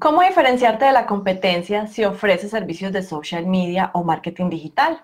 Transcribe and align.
¿Cómo 0.00 0.22
diferenciarte 0.22 0.86
de 0.86 0.92
la 0.92 1.04
competencia 1.04 1.86
si 1.86 2.04
ofreces 2.04 2.50
servicios 2.50 2.90
de 2.90 3.02
social 3.02 3.44
media 3.44 3.90
o 3.92 4.02
marketing 4.02 4.48
digital? 4.48 5.02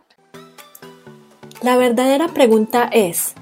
La 1.60 1.76
verdadera 1.76 2.28
pregunta 2.28 2.88
es, 2.90 3.34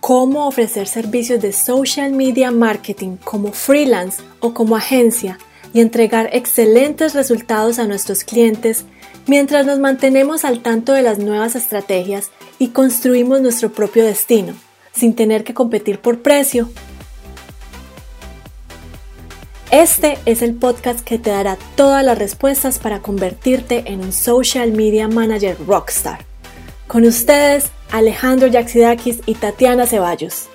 ¿cómo 0.00 0.48
ofrecer 0.48 0.88
servicios 0.88 1.40
de 1.40 1.52
social 1.52 2.10
media 2.10 2.50
marketing 2.50 3.18
como 3.22 3.52
freelance 3.52 4.20
o 4.40 4.52
como 4.52 4.74
agencia 4.74 5.38
y 5.72 5.80
entregar 5.80 6.28
excelentes 6.32 7.14
resultados 7.14 7.78
a 7.78 7.86
nuestros 7.86 8.24
clientes 8.24 8.84
mientras 9.28 9.64
nos 9.64 9.78
mantenemos 9.78 10.44
al 10.44 10.60
tanto 10.60 10.92
de 10.92 11.02
las 11.02 11.20
nuevas 11.20 11.54
estrategias 11.54 12.32
y 12.58 12.70
construimos 12.70 13.40
nuestro 13.40 13.70
propio 13.70 14.04
destino, 14.04 14.54
sin 14.90 15.14
tener 15.14 15.44
que 15.44 15.54
competir 15.54 16.00
por 16.00 16.22
precio 16.22 16.68
este 19.70 20.18
es 20.26 20.42
el 20.42 20.54
podcast 20.54 21.00
que 21.00 21.18
te 21.18 21.30
dará 21.30 21.56
todas 21.74 22.04
las 22.04 22.18
respuestas 22.18 22.78
para 22.78 23.00
convertirte 23.00 23.84
en 23.86 24.00
un 24.00 24.12
social 24.12 24.72
media 24.72 25.08
manager 25.08 25.56
rockstar. 25.66 26.20
Con 26.86 27.04
ustedes, 27.04 27.72
Alejandro 27.90 28.46
Yaxidakis 28.46 29.22
y 29.26 29.34
Tatiana 29.34 29.86
Ceballos. 29.86 30.48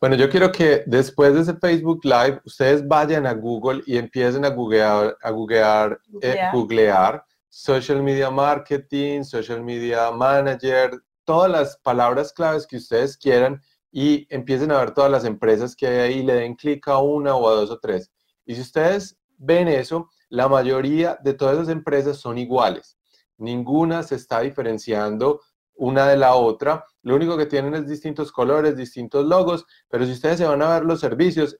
Bueno, 0.00 0.16
yo 0.16 0.28
quiero 0.28 0.52
que 0.52 0.82
después 0.86 1.34
de 1.34 1.40
ese 1.40 1.54
Facebook 1.54 2.00
Live, 2.04 2.40
ustedes 2.44 2.86
vayan 2.86 3.26
a 3.26 3.32
Google 3.34 3.82
y 3.86 3.96
empiecen 3.96 4.44
a 4.44 4.50
googlear, 4.50 5.16
a 5.22 5.30
googlear, 5.30 5.98
eh, 6.20 6.36
googlear 6.52 7.24
social 7.48 8.02
media 8.02 8.30
marketing, 8.30 9.22
social 9.22 9.62
media 9.62 10.10
manager, 10.10 10.90
todas 11.24 11.50
las 11.50 11.76
palabras 11.78 12.32
claves 12.32 12.66
que 12.66 12.76
ustedes 12.76 13.16
quieran 13.16 13.62
y 13.98 14.26
empiecen 14.28 14.72
a 14.72 14.78
ver 14.78 14.90
todas 14.90 15.10
las 15.10 15.24
empresas 15.24 15.74
que 15.74 15.86
hay 15.86 15.96
ahí, 16.00 16.22
le 16.22 16.34
den 16.34 16.54
clic 16.54 16.86
a 16.86 16.98
una 16.98 17.34
o 17.34 17.48
a 17.48 17.54
dos 17.54 17.70
o 17.70 17.78
tres. 17.78 18.12
Y 18.44 18.54
si 18.54 18.60
ustedes 18.60 19.16
ven 19.38 19.68
eso, 19.68 20.10
la 20.28 20.48
mayoría 20.48 21.18
de 21.24 21.32
todas 21.32 21.54
esas 21.54 21.70
empresas 21.70 22.18
son 22.18 22.36
iguales. 22.36 22.98
Ninguna 23.38 24.02
se 24.02 24.16
está 24.16 24.40
diferenciando 24.40 25.40
una 25.76 26.06
de 26.08 26.18
la 26.18 26.34
otra. 26.34 26.84
Lo 27.04 27.16
único 27.16 27.38
que 27.38 27.46
tienen 27.46 27.72
es 27.74 27.86
distintos 27.86 28.32
colores, 28.32 28.76
distintos 28.76 29.24
logos, 29.24 29.64
pero 29.88 30.04
si 30.04 30.12
ustedes 30.12 30.36
se 30.36 30.44
van 30.44 30.60
a 30.60 30.74
ver 30.74 30.84
los 30.84 31.00
servicios, 31.00 31.58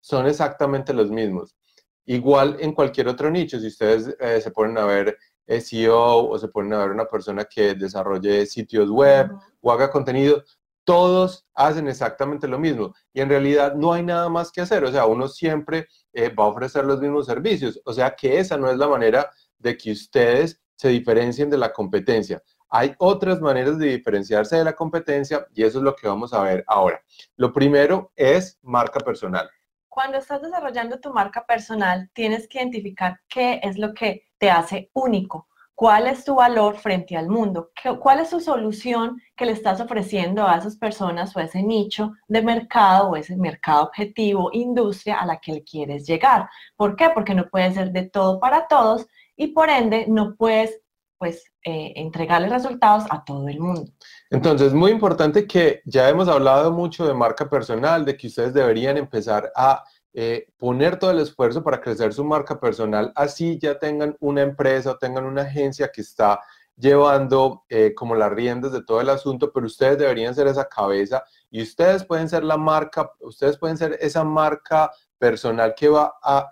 son 0.00 0.28
exactamente 0.28 0.94
los 0.94 1.10
mismos. 1.10 1.56
Igual 2.04 2.58
en 2.60 2.74
cualquier 2.74 3.08
otro 3.08 3.28
nicho, 3.28 3.58
si 3.58 3.66
ustedes 3.66 4.14
eh, 4.20 4.40
se 4.40 4.52
ponen 4.52 4.78
a 4.78 4.84
ver 4.84 5.18
SEO 5.48 6.28
o 6.28 6.38
se 6.38 6.46
ponen 6.46 6.74
a 6.74 6.78
ver 6.78 6.90
una 6.92 7.06
persona 7.06 7.44
que 7.44 7.74
desarrolle 7.74 8.46
sitios 8.46 8.88
web 8.88 9.32
o 9.60 9.72
haga 9.72 9.90
contenido, 9.90 10.44
todos 10.84 11.46
hacen 11.54 11.88
exactamente 11.88 12.48
lo 12.48 12.58
mismo 12.58 12.94
y 13.12 13.20
en 13.20 13.28
realidad 13.28 13.74
no 13.74 13.92
hay 13.92 14.02
nada 14.02 14.28
más 14.28 14.50
que 14.50 14.60
hacer, 14.60 14.84
o 14.84 14.90
sea, 14.90 15.06
uno 15.06 15.28
siempre 15.28 15.86
eh, 16.12 16.28
va 16.28 16.44
a 16.44 16.48
ofrecer 16.48 16.84
los 16.84 17.00
mismos 17.00 17.26
servicios, 17.26 17.80
o 17.84 17.92
sea 17.92 18.14
que 18.14 18.38
esa 18.38 18.56
no 18.56 18.70
es 18.70 18.76
la 18.76 18.88
manera 18.88 19.30
de 19.58 19.76
que 19.76 19.92
ustedes 19.92 20.60
se 20.76 20.88
diferencien 20.88 21.48
de 21.48 21.58
la 21.58 21.72
competencia. 21.72 22.42
Hay 22.68 22.94
otras 22.98 23.40
maneras 23.40 23.78
de 23.78 23.86
diferenciarse 23.88 24.56
de 24.56 24.64
la 24.64 24.72
competencia 24.72 25.46
y 25.54 25.62
eso 25.62 25.78
es 25.78 25.84
lo 25.84 25.94
que 25.94 26.08
vamos 26.08 26.32
a 26.32 26.42
ver 26.42 26.64
ahora. 26.66 27.02
Lo 27.36 27.52
primero 27.52 28.10
es 28.16 28.58
marca 28.62 28.98
personal. 28.98 29.48
Cuando 29.88 30.16
estás 30.16 30.40
desarrollando 30.40 30.98
tu 30.98 31.12
marca 31.12 31.44
personal, 31.44 32.10
tienes 32.14 32.48
que 32.48 32.58
identificar 32.58 33.20
qué 33.28 33.60
es 33.62 33.78
lo 33.78 33.92
que 33.92 34.22
te 34.38 34.50
hace 34.50 34.90
único 34.94 35.48
cuál 35.74 36.06
es 36.06 36.24
tu 36.24 36.34
valor 36.34 36.76
frente 36.76 37.16
al 37.16 37.28
mundo, 37.28 37.70
cuál 37.98 38.20
es 38.20 38.30
tu 38.30 38.40
solución 38.40 39.20
que 39.36 39.46
le 39.46 39.52
estás 39.52 39.80
ofreciendo 39.80 40.46
a 40.46 40.56
esas 40.56 40.76
personas 40.76 41.34
o 41.34 41.40
a 41.40 41.44
ese 41.44 41.62
nicho 41.62 42.12
de 42.28 42.42
mercado 42.42 43.10
o 43.10 43.16
ese 43.16 43.36
mercado 43.36 43.84
objetivo, 43.84 44.50
industria 44.52 45.20
a 45.20 45.26
la 45.26 45.40
que 45.40 45.62
quieres 45.64 46.06
llegar. 46.06 46.48
¿Por 46.76 46.96
qué? 46.96 47.10
Porque 47.14 47.34
no 47.34 47.48
puede 47.48 47.72
ser 47.72 47.92
de 47.92 48.08
todo 48.08 48.38
para 48.38 48.68
todos 48.68 49.06
y 49.36 49.48
por 49.48 49.70
ende 49.70 50.06
no 50.08 50.36
puedes 50.36 50.78
pues 51.18 51.44
eh, 51.64 51.92
entregarle 51.94 52.48
resultados 52.48 53.04
a 53.08 53.24
todo 53.24 53.46
el 53.48 53.60
mundo. 53.60 53.92
Entonces, 54.28 54.74
muy 54.74 54.90
importante 54.90 55.46
que 55.46 55.80
ya 55.84 56.08
hemos 56.08 56.26
hablado 56.26 56.72
mucho 56.72 57.06
de 57.06 57.14
marca 57.14 57.48
personal, 57.48 58.04
de 58.04 58.16
que 58.16 58.26
ustedes 58.26 58.52
deberían 58.52 58.96
empezar 58.96 59.52
a 59.54 59.84
eh, 60.14 60.48
poner 60.58 60.98
todo 60.98 61.10
el 61.10 61.20
esfuerzo 61.20 61.62
para 61.62 61.80
crecer 61.80 62.12
su 62.12 62.24
marca 62.24 62.60
personal, 62.60 63.12
así 63.14 63.58
ya 63.58 63.78
tengan 63.78 64.16
una 64.20 64.42
empresa 64.42 64.92
o 64.92 64.98
tengan 64.98 65.24
una 65.24 65.42
agencia 65.42 65.90
que 65.90 66.02
está 66.02 66.40
llevando 66.76 67.64
eh, 67.68 67.94
como 67.94 68.14
las 68.14 68.32
riendas 68.32 68.72
de 68.72 68.82
todo 68.82 69.00
el 69.00 69.10
asunto, 69.10 69.52
pero 69.52 69.66
ustedes 69.66 69.98
deberían 69.98 70.34
ser 70.34 70.46
esa 70.46 70.68
cabeza 70.68 71.22
y 71.50 71.62
ustedes 71.62 72.04
pueden 72.04 72.28
ser 72.28 72.44
la 72.44 72.56
marca, 72.56 73.10
ustedes 73.20 73.58
pueden 73.58 73.76
ser 73.76 73.98
esa 74.00 74.24
marca 74.24 74.90
personal 75.18 75.74
que 75.76 75.88
va 75.88 76.14
a 76.22 76.48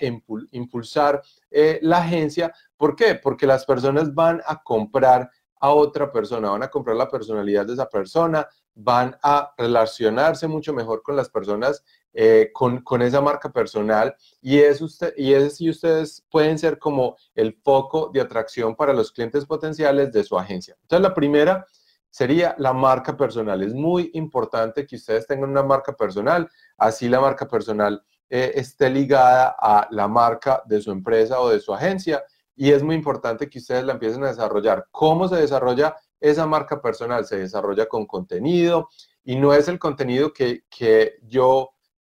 impulsar 0.53 1.21
eh, 1.51 1.81
la 1.83 1.99
agencia. 1.99 2.53
¿Por 2.77 2.95
qué? 2.95 3.17
Porque 3.17 3.47
las 3.47 3.65
personas 3.65 4.15
van 4.15 4.41
a 4.47 4.63
comprar 4.63 5.29
a 5.61 5.71
otra 5.71 6.11
persona, 6.11 6.51
van 6.51 6.63
a 6.63 6.71
comprar 6.71 6.97
la 6.97 7.09
personalidad 7.09 7.67
de 7.67 7.75
esa 7.75 7.89
persona, 7.89 8.47
van 8.75 9.17
a 9.23 9.53
relacionarse 9.57 10.49
mucho 10.49 10.73
mejor 10.73 11.03
con 11.03 11.17
las 11.17 11.29
personas 11.29 11.85
eh, 12.13 12.51
con, 12.53 13.03
esa 13.03 13.21
marca 13.21 13.53
personal 13.53 14.17
y 14.43 14.59
es, 14.59 14.81
usted, 14.81 15.15
y 15.17 15.33
es 15.33 15.59
si 15.59 15.71
ustedes 15.71 16.27
pueden 16.29 16.59
ser 16.59 16.79
como 16.79 17.17
el 17.37 17.55
foco 17.63 18.11
de 18.13 18.21
atracción 18.21 18.75
para 18.75 18.93
los 18.93 19.13
clientes 19.13 19.47
potenciales 19.47 20.11
de 20.11 20.25
su 20.25 20.37
agencia. 20.37 20.77
Entonces, 20.83 21.09
la 21.09 21.15
primera 21.15 21.67
sería 22.11 22.57
la 22.59 22.73
marca 22.73 23.17
personal. 23.17 23.63
Es 23.63 23.75
muy 23.75 24.11
importante 24.15 24.87
que 24.87 24.97
ustedes 24.97 25.27
tengan 25.27 25.51
una 25.51 25.63
marca 25.63 25.93
personal, 25.93 26.51
así 26.77 27.09
la 27.09 27.21
marca 27.21 27.47
personal 27.47 28.03
eh, 28.29 28.53
esté 28.57 28.91
ligada 28.91 29.55
a 29.57 29.87
la 29.93 30.09
marca 30.09 30.63
de 30.67 30.81
su 30.81 30.91
empresa 30.91 31.41
o 31.41 31.49
de 31.49 31.61
su 31.61 31.73
agencia 31.73 32.25
y 32.57 32.73
es 32.73 32.83
muy 32.83 32.97
importante 32.97 33.49
que 33.49 33.59
ustedes 33.59 33.85
la 33.85 33.93
empiecen 33.93 34.25
a 34.25 34.29
desarrollar. 34.29 34.89
¿Cómo 34.91 35.29
se 35.29 35.37
desarrolla 35.37 35.97
esa 36.21 36.47
marca 36.47 36.81
personal? 36.81 37.25
Se 37.25 37.39
desarrolla 37.39 37.87
con 37.87 38.07
contenido 38.07 38.89
y 39.25 39.37
no 39.37 39.55
es 39.55 39.69
el 39.69 39.79
contenido 39.79 40.33
que, 40.33 40.65
que 40.71 41.19
yo 41.23 41.71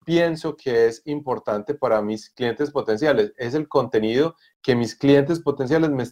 pienso 0.07 0.56
que 0.56 0.88
es 0.88 1.01
importante 1.03 1.73
para 1.75 2.01
mis 2.01 2.29
clientes 2.29 2.72
potenciales. 2.72 3.34
Es 3.35 3.53
el 3.56 3.67
contenido 3.67 4.38
que 4.62 4.73
mis 4.73 4.96
clientes 4.96 5.41
potenciales 5.41 5.90
me, 5.90 6.06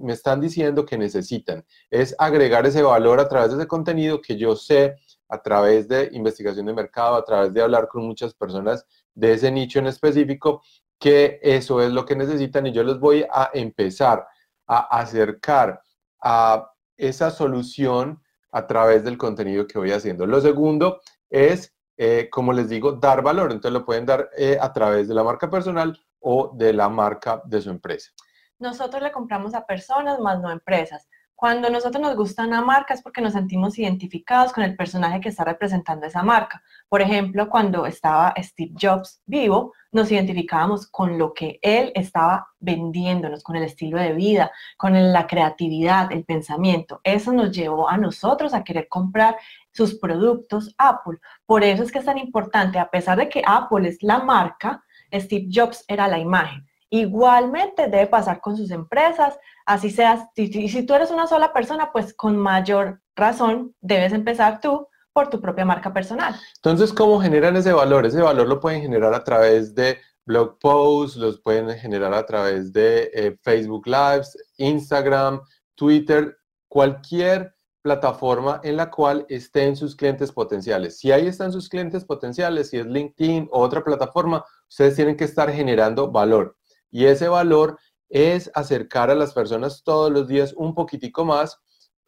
me 0.00 0.12
están 0.12 0.40
diciendo 0.40 0.86
que 0.86 0.96
necesitan. 0.96 1.66
Es 1.90 2.14
agregar 2.16 2.64
ese 2.64 2.82
valor 2.82 3.18
a 3.18 3.28
través 3.28 3.50
de 3.50 3.56
ese 3.56 3.66
contenido 3.66 4.20
que 4.20 4.36
yo 4.36 4.54
sé 4.54 4.94
a 5.28 5.42
través 5.42 5.88
de 5.88 6.10
investigación 6.12 6.66
de 6.66 6.74
mercado, 6.74 7.16
a 7.16 7.24
través 7.24 7.52
de 7.52 7.60
hablar 7.60 7.88
con 7.88 8.06
muchas 8.06 8.34
personas 8.34 8.86
de 9.14 9.32
ese 9.32 9.50
nicho 9.50 9.80
en 9.80 9.88
específico, 9.88 10.62
que 10.96 11.40
eso 11.42 11.82
es 11.82 11.90
lo 11.90 12.04
que 12.04 12.14
necesitan 12.14 12.68
y 12.68 12.72
yo 12.72 12.84
les 12.84 13.00
voy 13.00 13.26
a 13.32 13.50
empezar 13.52 14.28
a 14.68 15.00
acercar 15.00 15.82
a 16.22 16.69
esa 17.00 17.30
solución 17.30 18.22
a 18.52 18.66
través 18.66 19.04
del 19.04 19.18
contenido 19.18 19.66
que 19.66 19.78
voy 19.78 19.92
haciendo. 19.92 20.26
Lo 20.26 20.40
segundo 20.40 21.00
es 21.28 21.74
eh, 22.02 22.30
como 22.30 22.54
les 22.54 22.70
digo, 22.70 22.92
dar 22.92 23.20
valor. 23.20 23.52
Entonces 23.52 23.78
lo 23.78 23.84
pueden 23.84 24.06
dar 24.06 24.30
eh, 24.34 24.56
a 24.58 24.72
través 24.72 25.06
de 25.06 25.14
la 25.14 25.22
marca 25.22 25.50
personal 25.50 26.00
o 26.18 26.50
de 26.56 26.72
la 26.72 26.88
marca 26.88 27.42
de 27.44 27.60
su 27.60 27.68
empresa. 27.68 28.10
Nosotros 28.58 29.02
le 29.02 29.12
compramos 29.12 29.52
a 29.52 29.66
personas 29.66 30.18
más 30.18 30.40
no 30.40 30.48
a 30.48 30.52
empresas. 30.54 31.10
Cuando 31.40 31.70
nosotros 31.70 32.02
nos 32.02 32.16
gusta 32.16 32.44
una 32.44 32.60
marca 32.60 32.92
es 32.92 33.00
porque 33.00 33.22
nos 33.22 33.32
sentimos 33.32 33.78
identificados 33.78 34.52
con 34.52 34.62
el 34.62 34.76
personaje 34.76 35.22
que 35.22 35.30
está 35.30 35.42
representando 35.42 36.04
esa 36.04 36.22
marca. 36.22 36.62
Por 36.86 37.00
ejemplo, 37.00 37.48
cuando 37.48 37.86
estaba 37.86 38.34
Steve 38.36 38.74
Jobs 38.78 39.22
vivo, 39.24 39.72
nos 39.90 40.12
identificábamos 40.12 40.86
con 40.86 41.16
lo 41.16 41.32
que 41.32 41.58
él 41.62 41.92
estaba 41.94 42.46
vendiéndonos, 42.58 43.42
con 43.42 43.56
el 43.56 43.62
estilo 43.62 43.98
de 43.98 44.12
vida, 44.12 44.52
con 44.76 44.92
la 45.14 45.26
creatividad, 45.26 46.12
el 46.12 46.26
pensamiento. 46.26 47.00
Eso 47.04 47.32
nos 47.32 47.52
llevó 47.52 47.88
a 47.88 47.96
nosotros 47.96 48.52
a 48.52 48.62
querer 48.62 48.86
comprar 48.88 49.38
sus 49.72 49.94
productos 49.94 50.74
Apple. 50.76 51.20
Por 51.46 51.64
eso 51.64 51.82
es 51.82 51.90
que 51.90 52.00
es 52.00 52.04
tan 52.04 52.18
importante, 52.18 52.78
a 52.78 52.90
pesar 52.90 53.16
de 53.16 53.30
que 53.30 53.42
Apple 53.46 53.88
es 53.88 54.02
la 54.02 54.18
marca, 54.18 54.84
Steve 55.10 55.48
Jobs 55.50 55.86
era 55.88 56.06
la 56.06 56.18
imagen. 56.18 56.69
Igualmente 56.90 57.88
debe 57.88 58.08
pasar 58.08 58.40
con 58.40 58.56
sus 58.56 58.70
empresas, 58.70 59.38
así 59.64 59.90
seas, 59.90 60.26
si, 60.34 60.68
si 60.68 60.82
tú 60.84 60.94
eres 60.94 61.10
una 61.10 61.26
sola 61.26 61.52
persona, 61.52 61.92
pues 61.92 62.12
con 62.14 62.36
mayor 62.36 63.00
razón 63.14 63.74
debes 63.80 64.12
empezar 64.12 64.60
tú 64.60 64.88
por 65.12 65.30
tu 65.30 65.40
propia 65.40 65.64
marca 65.64 65.92
personal. 65.92 66.34
Entonces, 66.56 66.92
¿cómo 66.92 67.20
generan 67.20 67.56
ese 67.56 67.72
valor? 67.72 68.06
Ese 68.06 68.20
valor 68.20 68.48
lo 68.48 68.60
pueden 68.60 68.82
generar 68.82 69.14
a 69.14 69.24
través 69.24 69.74
de 69.74 69.98
blog 70.26 70.58
posts, 70.58 71.16
los 71.16 71.40
pueden 71.40 71.70
generar 71.78 72.14
a 72.14 72.26
través 72.26 72.72
de 72.72 73.10
eh, 73.14 73.36
Facebook 73.42 73.86
Lives, 73.86 74.36
Instagram, 74.58 75.40
Twitter, 75.74 76.36
cualquier 76.68 77.54
plataforma 77.82 78.60
en 78.62 78.76
la 78.76 78.90
cual 78.90 79.26
estén 79.28 79.74
sus 79.74 79.96
clientes 79.96 80.30
potenciales. 80.32 80.98
Si 80.98 81.10
ahí 81.10 81.26
están 81.26 81.50
sus 81.50 81.68
clientes 81.68 82.04
potenciales, 82.04 82.70
si 82.70 82.78
es 82.78 82.86
LinkedIn 82.86 83.48
o 83.50 83.60
otra 83.60 83.82
plataforma, 83.82 84.44
ustedes 84.68 84.96
tienen 84.96 85.16
que 85.16 85.24
estar 85.24 85.50
generando 85.50 86.10
valor. 86.10 86.56
Y 86.90 87.06
ese 87.06 87.28
valor 87.28 87.78
es 88.08 88.50
acercar 88.54 89.10
a 89.10 89.14
las 89.14 89.32
personas 89.32 89.82
todos 89.84 90.10
los 90.10 90.28
días 90.28 90.52
un 90.56 90.74
poquitico 90.74 91.24
más. 91.24 91.58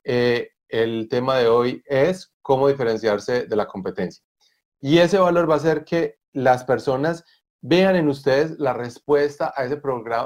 Eh, 0.04 0.50
el 0.68 1.08
tema 1.08 1.38
de 1.38 1.48
hoy 1.48 1.82
es 1.86 2.32
cómo 2.42 2.68
diferenciarse 2.68 3.46
de 3.46 3.56
la 3.56 3.66
competencia. 3.66 4.24
Y 4.80 4.98
ese 4.98 5.18
valor 5.18 5.48
va 5.48 5.56
a 5.56 5.60
ser 5.60 5.84
que 5.84 6.16
las 6.32 6.64
personas 6.64 7.24
vean 7.62 7.94
en 7.94 8.08
ustedes 8.08 8.58
la 8.58 8.72
respuesta 8.72 9.54
a 9.56 9.64
ese, 9.64 9.80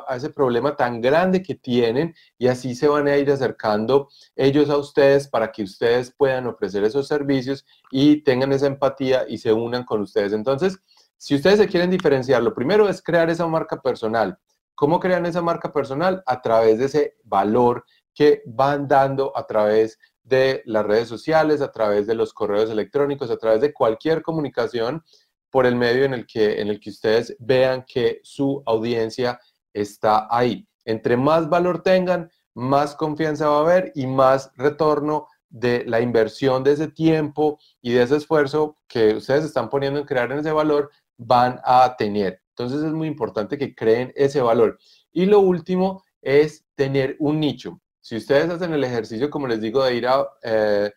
a 0.09 0.17
ese 0.17 0.31
problema 0.31 0.75
tan 0.75 1.03
grande 1.03 1.43
que 1.43 1.55
tienen 1.55 2.15
y 2.39 2.47
así 2.49 2.75
se 2.75 2.89
van 2.89 3.07
a 3.09 3.17
ir 3.19 3.31
acercando 3.31 4.09
ellos 4.35 4.71
a 4.71 4.79
ustedes 4.79 5.29
para 5.29 5.53
que 5.53 5.63
ustedes 5.63 6.15
puedan 6.17 6.47
ofrecer 6.47 6.83
esos 6.85 7.07
servicios 7.07 7.67
y 7.91 8.23
tengan 8.23 8.53
esa 8.53 8.67
empatía 8.67 9.27
y 9.29 9.37
se 9.37 9.53
unan 9.53 9.85
con 9.85 10.01
ustedes. 10.01 10.33
Entonces, 10.33 10.79
si 11.19 11.35
ustedes 11.35 11.59
se 11.59 11.69
quieren 11.69 11.91
diferenciar, 11.91 12.43
lo 12.43 12.55
primero 12.55 12.89
es 12.89 13.03
crear 13.03 13.31
esa 13.31 13.47
marca 13.47 13.81
personal. 13.81 14.39
¿Cómo 14.75 15.01
crean 15.01 15.25
esa 15.25 15.41
marca 15.41 15.73
personal? 15.73 16.23
A 16.27 16.43
través 16.43 16.79
de 16.79 16.85
ese 16.85 17.17
valor 17.25 17.85
que 18.15 18.43
van 18.47 18.87
dando 18.87 19.37
a 19.37 19.47
través 19.47 19.99
de 20.23 20.63
las 20.67 20.85
redes 20.85 21.09
sociales, 21.09 21.61
a 21.61 21.73
través 21.73 22.07
de 22.07 22.15
los 22.15 22.35
correos 22.35 22.69
electrónicos, 22.71 23.31
a 23.31 23.39
través 23.39 23.61
de 23.61 23.73
cualquier 23.73 24.23
comunicación 24.23 25.03
por 25.51 25.65
el 25.65 25.77
medio 25.77 26.05
en 26.05 26.13
el 26.13 26.27
que, 26.27 26.61
en 26.61 26.69
el 26.69 26.81
que 26.81 26.91
ustedes 26.91 27.37
vean 27.39 27.85
que 27.87 28.21
su 28.23 28.63
audiencia 28.67 29.41
está 29.73 30.27
ahí. 30.31 30.69
Entre 30.85 31.17
más 31.17 31.49
valor 31.49 31.83
tengan, 31.83 32.31
más 32.55 32.95
confianza 32.95 33.49
va 33.49 33.59
a 33.59 33.61
haber 33.61 33.93
y 33.95 34.07
más 34.07 34.51
retorno 34.57 35.29
de 35.49 35.85
la 35.87 36.01
inversión 36.01 36.65
de 36.65 36.73
ese 36.73 36.89
tiempo 36.89 37.59
y 37.81 37.93
de 37.93 38.03
ese 38.03 38.17
esfuerzo 38.17 38.77
que 38.89 39.15
ustedes 39.15 39.45
están 39.45 39.71
poniendo 39.71 40.01
en 40.01 40.07
crear 40.07 40.31
en 40.33 40.41
ese 40.41 40.53
valor 40.53 40.91
van 41.17 41.61
a 41.65 41.95
tener. 41.97 42.43
Entonces 42.51 42.83
es 42.83 42.93
muy 42.93 43.09
importante 43.09 43.59
que 43.59 43.75
creen 43.75 44.13
ese 44.17 44.41
valor. 44.41 44.79
Y 45.13 45.27
lo 45.27 45.41
último 45.41 46.03
es 46.23 46.65
tener 46.75 47.17
un 47.19 47.41
nicho. 47.41 47.81
Si 48.01 48.17
ustedes 48.17 48.51
hacen 48.51 48.73
el 48.73 48.85
ejercicio, 48.85 49.31
como 49.31 49.47
les 49.47 49.61
digo, 49.61 49.85
de 49.85 49.95
ir 49.95 50.07
a 50.07 50.27
eh, 50.43 50.91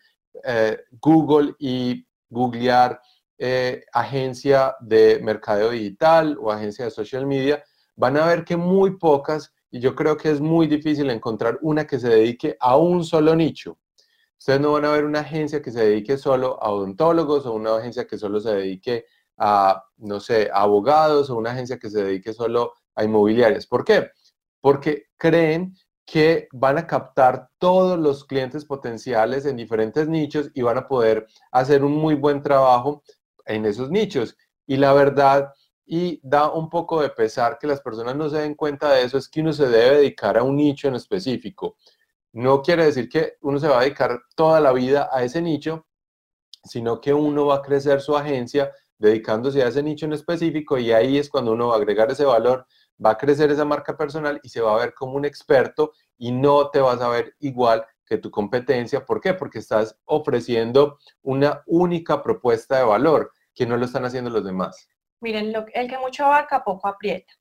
eh, 0.44 0.78
Google 1.00 1.54
y 1.58 2.06
googlear 2.28 3.00
eh, 3.36 3.84
agencia 3.92 4.76
de 4.80 5.18
mercadeo 5.22 5.70
digital 5.70 6.36
o 6.40 6.52
agencia 6.52 6.84
de 6.84 6.90
social 6.90 7.26
media, 7.26 7.64
van 7.96 8.16
a 8.16 8.26
ver 8.26 8.44
que 8.44 8.56
muy 8.56 8.96
pocas, 8.96 9.52
y 9.70 9.80
yo 9.80 9.94
creo 9.94 10.16
que 10.16 10.30
es 10.30 10.40
muy 10.40 10.66
difícil 10.66 11.10
encontrar 11.10 11.58
una 11.62 11.86
que 11.86 11.98
se 11.98 12.08
dedique 12.08 12.56
a 12.60 12.76
un 12.76 13.04
solo 13.04 13.34
nicho. 13.34 13.78
Ustedes 14.38 14.60
no 14.60 14.72
van 14.72 14.84
a 14.84 14.92
ver 14.92 15.04
una 15.04 15.20
agencia 15.20 15.60
que 15.60 15.70
se 15.70 15.84
dedique 15.84 16.16
solo 16.16 16.62
a 16.62 16.70
odontólogos 16.70 17.44
o 17.44 17.52
una 17.52 17.76
agencia 17.76 18.06
que 18.06 18.16
solo 18.16 18.40
se 18.40 18.54
dedique 18.54 19.04
a, 19.19 19.19
no 19.96 20.20
sé, 20.20 20.50
a 20.52 20.62
abogados 20.62 21.30
o 21.30 21.36
una 21.36 21.52
agencia 21.52 21.78
que 21.78 21.90
se 21.90 22.02
dedique 22.02 22.32
solo 22.32 22.74
a 22.94 23.04
inmobiliarias. 23.04 23.66
¿Por 23.66 23.84
qué? 23.84 24.10
Porque 24.60 25.06
creen 25.16 25.74
que 26.04 26.48
van 26.52 26.76
a 26.76 26.86
captar 26.86 27.48
todos 27.58 27.98
los 27.98 28.24
clientes 28.24 28.64
potenciales 28.64 29.46
en 29.46 29.56
diferentes 29.56 30.08
nichos 30.08 30.50
y 30.54 30.62
van 30.62 30.76
a 30.76 30.88
poder 30.88 31.26
hacer 31.52 31.84
un 31.84 31.92
muy 31.92 32.16
buen 32.16 32.42
trabajo 32.42 33.02
en 33.46 33.64
esos 33.64 33.90
nichos. 33.90 34.36
Y 34.66 34.76
la 34.76 34.92
verdad, 34.92 35.52
y 35.86 36.20
da 36.22 36.50
un 36.50 36.68
poco 36.68 37.00
de 37.00 37.10
pesar 37.10 37.58
que 37.58 37.66
las 37.66 37.80
personas 37.80 38.16
no 38.16 38.28
se 38.28 38.38
den 38.38 38.54
cuenta 38.54 38.92
de 38.92 39.04
eso, 39.04 39.18
es 39.18 39.28
que 39.28 39.40
uno 39.40 39.52
se 39.52 39.68
debe 39.68 39.98
dedicar 39.98 40.36
a 40.36 40.42
un 40.42 40.56
nicho 40.56 40.88
en 40.88 40.96
específico. 40.96 41.76
No 42.32 42.60
quiere 42.60 42.84
decir 42.84 43.08
que 43.08 43.34
uno 43.40 43.58
se 43.58 43.68
va 43.68 43.78
a 43.78 43.82
dedicar 43.82 44.20
toda 44.34 44.60
la 44.60 44.72
vida 44.72 45.08
a 45.12 45.22
ese 45.24 45.40
nicho, 45.40 45.86
sino 46.64 47.00
que 47.00 47.14
uno 47.14 47.46
va 47.46 47.56
a 47.56 47.62
crecer 47.62 48.00
su 48.00 48.16
agencia 48.16 48.72
dedicándose 49.00 49.62
a 49.62 49.68
ese 49.68 49.82
nicho 49.82 50.04
en 50.04 50.12
específico 50.12 50.78
y 50.78 50.92
ahí 50.92 51.16
es 51.16 51.30
cuando 51.30 51.52
uno 51.52 51.68
va 51.68 51.74
a 51.74 51.78
agregar 51.78 52.10
ese 52.10 52.26
valor, 52.26 52.66
va 53.04 53.12
a 53.12 53.18
crecer 53.18 53.50
esa 53.50 53.64
marca 53.64 53.96
personal 53.96 54.38
y 54.42 54.50
se 54.50 54.60
va 54.60 54.74
a 54.74 54.78
ver 54.78 54.94
como 54.94 55.14
un 55.14 55.24
experto 55.24 55.92
y 56.18 56.30
no 56.30 56.68
te 56.68 56.80
vas 56.80 57.00
a 57.00 57.08
ver 57.08 57.34
igual 57.40 57.84
que 58.04 58.18
tu 58.18 58.30
competencia. 58.30 59.04
¿Por 59.06 59.20
qué? 59.20 59.32
Porque 59.32 59.58
estás 59.58 59.98
ofreciendo 60.04 60.98
una 61.22 61.62
única 61.66 62.22
propuesta 62.22 62.76
de 62.76 62.84
valor 62.84 63.32
que 63.54 63.64
no 63.66 63.78
lo 63.78 63.86
están 63.86 64.04
haciendo 64.04 64.28
los 64.28 64.44
demás. 64.44 64.88
Miren, 65.20 65.52
lo, 65.52 65.64
el 65.72 65.88
que 65.88 65.98
mucho 65.98 66.26
abarca, 66.26 66.62
poco 66.62 66.86
aprieta. 66.86 67.32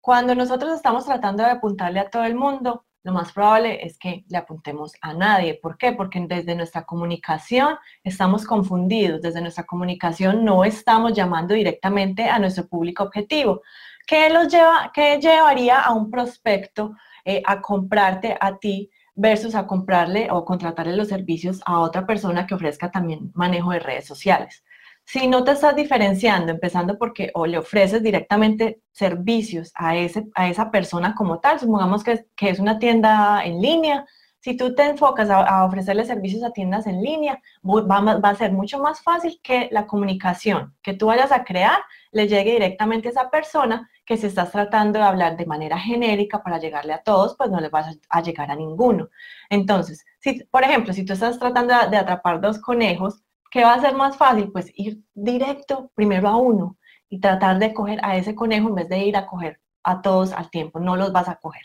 Cuando 0.00 0.34
nosotros 0.34 0.72
estamos 0.72 1.06
tratando 1.06 1.42
de 1.42 1.50
apuntarle 1.50 2.00
a 2.00 2.08
todo 2.08 2.24
el 2.24 2.36
mundo, 2.36 2.86
lo 3.02 3.12
más 3.12 3.32
probable 3.32 3.84
es 3.84 3.98
que 3.98 4.24
le 4.28 4.38
apuntemos 4.38 4.92
a 5.00 5.14
nadie. 5.14 5.58
¿Por 5.60 5.78
qué? 5.78 5.92
Porque 5.92 6.20
desde 6.28 6.54
nuestra 6.54 6.84
comunicación 6.84 7.76
estamos 8.04 8.44
confundidos, 8.44 9.22
desde 9.22 9.40
nuestra 9.40 9.64
comunicación 9.64 10.44
no 10.44 10.64
estamos 10.64 11.14
llamando 11.14 11.54
directamente 11.54 12.28
a 12.28 12.38
nuestro 12.38 12.68
público 12.68 13.04
objetivo. 13.04 13.62
¿Qué, 14.06 14.28
los 14.28 14.48
lleva, 14.48 14.90
qué 14.92 15.18
llevaría 15.18 15.80
a 15.80 15.92
un 15.94 16.10
prospecto 16.10 16.94
eh, 17.24 17.42
a 17.46 17.60
comprarte 17.60 18.36
a 18.38 18.58
ti 18.58 18.90
versus 19.14 19.54
a 19.54 19.66
comprarle 19.66 20.28
o 20.30 20.44
contratarle 20.44 20.96
los 20.96 21.08
servicios 21.08 21.60
a 21.64 21.80
otra 21.80 22.06
persona 22.06 22.46
que 22.46 22.54
ofrezca 22.54 22.90
también 22.90 23.30
manejo 23.34 23.70
de 23.70 23.78
redes 23.78 24.06
sociales? 24.06 24.64
Si 25.12 25.26
no 25.26 25.42
te 25.42 25.50
estás 25.50 25.74
diferenciando, 25.74 26.52
empezando 26.52 26.96
porque 26.96 27.32
o 27.34 27.44
le 27.44 27.58
ofreces 27.58 28.00
directamente 28.00 28.80
servicios 28.92 29.72
a, 29.74 29.96
ese, 29.96 30.28
a 30.36 30.48
esa 30.48 30.70
persona 30.70 31.16
como 31.16 31.40
tal, 31.40 31.58
supongamos 31.58 32.04
que, 32.04 32.26
que 32.36 32.48
es 32.48 32.60
una 32.60 32.78
tienda 32.78 33.44
en 33.44 33.60
línea, 33.60 34.06
si 34.38 34.56
tú 34.56 34.72
te 34.72 34.84
enfocas 34.84 35.28
a, 35.28 35.64
ofrecerle 35.64 36.04
servicios 36.04 36.44
a 36.44 36.52
tiendas 36.52 36.86
en 36.86 37.02
línea, 37.02 37.42
va, 37.64 38.00
va, 38.20 38.28
a 38.28 38.34
ser 38.36 38.52
mucho 38.52 38.78
más 38.78 39.02
fácil 39.02 39.40
que 39.42 39.68
la 39.72 39.88
comunicación 39.88 40.76
que 40.80 40.94
tú 40.94 41.06
vayas 41.06 41.32
a 41.32 41.42
crear 41.42 41.80
le 42.12 42.28
llegue 42.28 42.52
directamente 42.52 43.08
a 43.08 43.10
esa 43.10 43.30
persona 43.30 43.90
que 44.06 44.16
si 44.16 44.28
estás 44.28 44.52
tratando 44.52 45.00
de 45.00 45.06
hablar 45.06 45.36
de 45.36 45.44
manera 45.44 45.76
genérica 45.76 46.40
para 46.44 46.58
llegarle 46.58 46.92
a 46.92 47.02
todos, 47.02 47.34
pues 47.36 47.50
no 47.50 47.58
le 47.58 47.68
vas 47.68 47.98
a 48.08 48.22
llegar 48.22 48.48
a 48.52 48.54
ninguno. 48.54 49.08
Entonces, 49.48 50.04
si, 50.20 50.44
por 50.44 50.62
ejemplo, 50.62 50.92
si 50.92 51.04
tú 51.04 51.14
estás 51.14 51.36
tratando 51.40 51.74
de 51.90 51.96
atrapar 51.96 52.40
dos 52.40 52.60
conejos, 52.60 53.24
¿Qué 53.50 53.64
va 53.64 53.74
a 53.74 53.80
ser 53.80 53.94
más 53.94 54.16
fácil? 54.16 54.50
Pues 54.52 54.70
ir 54.74 55.00
directo 55.12 55.90
primero 55.94 56.28
a 56.28 56.36
uno 56.36 56.78
y 57.08 57.20
tratar 57.20 57.58
de 57.58 57.74
coger 57.74 57.98
a 58.02 58.16
ese 58.16 58.34
conejo 58.34 58.68
en 58.68 58.76
vez 58.76 58.88
de 58.88 58.98
ir 58.98 59.16
a 59.16 59.26
coger 59.26 59.60
a 59.82 60.00
todos 60.02 60.32
al 60.32 60.50
tiempo. 60.50 60.78
No 60.78 60.96
los 60.96 61.12
vas 61.12 61.28
a 61.28 61.36
coger. 61.36 61.62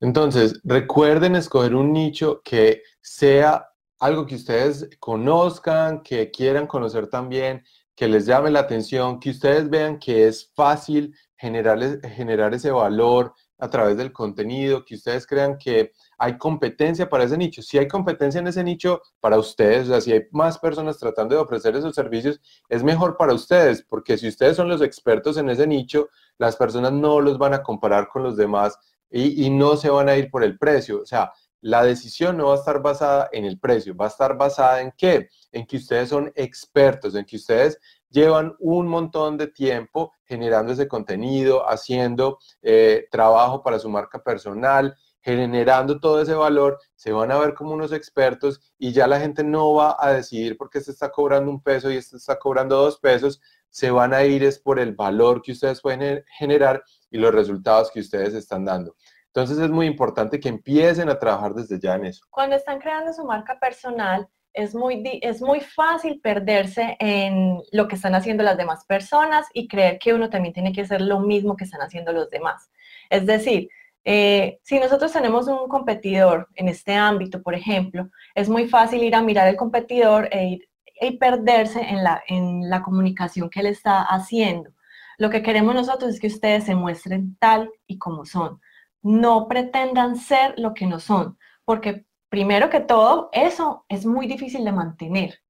Entonces, 0.00 0.60
recuerden 0.64 1.36
escoger 1.36 1.74
un 1.74 1.92
nicho 1.92 2.40
que 2.42 2.82
sea 3.00 3.68
algo 3.98 4.26
que 4.26 4.36
ustedes 4.36 4.88
conozcan, 5.00 6.02
que 6.02 6.30
quieran 6.30 6.66
conocer 6.66 7.08
también, 7.08 7.64
que 7.94 8.08
les 8.08 8.26
llame 8.26 8.50
la 8.50 8.60
atención, 8.60 9.18
que 9.18 9.30
ustedes 9.30 9.68
vean 9.68 9.98
que 9.98 10.28
es 10.28 10.52
fácil 10.54 11.14
generar, 11.36 11.78
generar 12.08 12.54
ese 12.54 12.70
valor 12.70 13.34
a 13.58 13.68
través 13.68 13.96
del 13.96 14.12
contenido, 14.12 14.84
que 14.84 14.94
ustedes 14.94 15.26
crean 15.26 15.58
que 15.58 15.92
hay 16.16 16.38
competencia 16.38 17.08
para 17.08 17.24
ese 17.24 17.36
nicho. 17.36 17.60
Si 17.62 17.76
hay 17.78 17.88
competencia 17.88 18.38
en 18.40 18.46
ese 18.46 18.62
nicho 18.62 19.02
para 19.20 19.38
ustedes, 19.38 19.88
o 19.88 19.92
sea, 19.92 20.00
si 20.00 20.12
hay 20.12 20.22
más 20.30 20.58
personas 20.58 20.98
tratando 20.98 21.34
de 21.34 21.40
ofrecer 21.40 21.74
esos 21.76 21.94
servicios, 21.94 22.40
es 22.68 22.82
mejor 22.82 23.16
para 23.16 23.34
ustedes, 23.34 23.82
porque 23.82 24.16
si 24.16 24.28
ustedes 24.28 24.56
son 24.56 24.68
los 24.68 24.80
expertos 24.80 25.36
en 25.36 25.50
ese 25.50 25.66
nicho, 25.66 26.08
las 26.38 26.56
personas 26.56 26.92
no 26.92 27.20
los 27.20 27.38
van 27.38 27.54
a 27.54 27.62
comparar 27.62 28.08
con 28.08 28.22
los 28.22 28.36
demás 28.36 28.78
y, 29.10 29.50
no 29.50 29.76
se 29.76 29.90
van 29.90 30.08
a 30.08 30.16
ir 30.16 30.30
por 30.30 30.44
el 30.44 30.58
precio. 30.58 31.00
O 31.02 31.06
sea, 31.06 31.32
la 31.60 31.82
decisión 31.82 32.36
no 32.36 32.46
va 32.48 32.54
a 32.54 32.58
estar 32.58 32.80
basada 32.80 33.28
en 33.32 33.44
el 33.44 33.58
precio, 33.58 33.96
va 33.96 34.04
a 34.04 34.08
estar 34.08 34.36
basada 34.36 34.80
en 34.80 34.92
qué? 34.96 35.28
En 35.50 35.66
que 35.66 35.78
ustedes 35.78 36.10
son 36.10 36.30
expertos, 36.36 37.14
en 37.14 37.24
que 37.24 37.36
ustedes 37.36 37.78
llevan 38.10 38.54
un 38.58 38.86
montón 38.86 39.36
de 39.36 39.48
tiempo 39.48 40.14
generando 40.24 40.72
ese 40.72 40.88
contenido, 40.88 41.68
haciendo 41.68 42.38
eh, 42.62 43.06
trabajo 43.10 43.62
para 43.62 43.78
su 43.78 43.88
marca 43.88 44.22
personal, 44.22 44.96
generando 45.20 46.00
todo 46.00 46.22
ese 46.22 46.34
valor, 46.34 46.78
se 46.94 47.12
van 47.12 47.30
a 47.32 47.38
ver 47.38 47.54
como 47.54 47.72
unos 47.72 47.92
expertos 47.92 48.60
y 48.78 48.92
ya 48.92 49.06
la 49.06 49.20
gente 49.20 49.44
no 49.44 49.74
va 49.74 49.96
a 49.98 50.12
decidir 50.12 50.56
porque 50.56 50.78
este 50.78 50.92
está 50.92 51.10
cobrando 51.10 51.50
un 51.50 51.62
peso 51.62 51.90
y 51.90 51.96
este 51.96 52.16
está 52.16 52.38
cobrando 52.38 52.76
dos 52.76 52.98
pesos, 52.98 53.40
se 53.68 53.90
van 53.90 54.14
a 54.14 54.24
ir 54.24 54.42
es 54.44 54.58
por 54.58 54.78
el 54.78 54.94
valor 54.94 55.42
que 55.42 55.52
ustedes 55.52 55.80
pueden 55.82 56.24
generar 56.38 56.82
y 57.10 57.18
los 57.18 57.34
resultados 57.34 57.90
que 57.90 58.00
ustedes 58.00 58.34
están 58.34 58.64
dando. 58.64 58.96
Entonces 59.26 59.58
es 59.58 59.70
muy 59.70 59.86
importante 59.86 60.40
que 60.40 60.48
empiecen 60.48 61.08
a 61.10 61.18
trabajar 61.18 61.54
desde 61.54 61.78
ya 61.78 61.94
en 61.94 62.06
eso. 62.06 62.24
Cuando 62.30 62.56
están 62.56 62.80
creando 62.80 63.12
su 63.12 63.24
marca 63.24 63.58
personal, 63.60 64.28
es 64.52 64.74
muy, 64.74 65.02
es 65.22 65.40
muy 65.40 65.60
fácil 65.60 66.20
perderse 66.20 66.96
en 66.98 67.60
lo 67.72 67.88
que 67.88 67.96
están 67.96 68.14
haciendo 68.14 68.42
las 68.42 68.56
demás 68.56 68.84
personas 68.86 69.46
y 69.52 69.68
creer 69.68 69.98
que 69.98 70.14
uno 70.14 70.30
también 70.30 70.54
tiene 70.54 70.72
que 70.72 70.82
hacer 70.82 71.00
lo 71.00 71.20
mismo 71.20 71.56
que 71.56 71.64
están 71.64 71.80
haciendo 71.80 72.12
los 72.12 72.30
demás. 72.30 72.70
Es 73.10 73.26
decir, 73.26 73.68
eh, 74.04 74.58
si 74.62 74.78
nosotros 74.78 75.12
tenemos 75.12 75.48
un 75.48 75.68
competidor 75.68 76.48
en 76.54 76.68
este 76.68 76.94
ámbito, 76.94 77.42
por 77.42 77.54
ejemplo, 77.54 78.08
es 78.34 78.48
muy 78.48 78.66
fácil 78.68 79.02
ir 79.02 79.14
a 79.14 79.22
mirar 79.22 79.48
el 79.48 79.56
competidor 79.56 80.28
e, 80.32 80.60
e 81.00 81.12
perderse 81.18 81.80
en 81.80 82.02
la, 82.02 82.22
en 82.26 82.68
la 82.70 82.82
comunicación 82.82 83.50
que 83.50 83.60
él 83.60 83.66
está 83.66 84.02
haciendo. 84.02 84.70
Lo 85.18 85.30
que 85.30 85.42
queremos 85.42 85.74
nosotros 85.74 86.14
es 86.14 86.20
que 86.20 86.28
ustedes 86.28 86.64
se 86.64 86.74
muestren 86.74 87.36
tal 87.38 87.70
y 87.86 87.98
como 87.98 88.24
son. 88.24 88.60
No 89.02 89.46
pretendan 89.46 90.16
ser 90.16 90.54
lo 90.58 90.74
que 90.74 90.86
no 90.86 91.00
son, 91.00 91.38
porque 91.64 92.06
primero 92.28 92.70
que 92.70 92.80
todo, 92.80 93.30
eso 93.32 93.84
es 93.88 94.06
muy 94.06 94.26
difícil 94.26 94.64
de 94.64 94.72
mantener. 94.72 95.40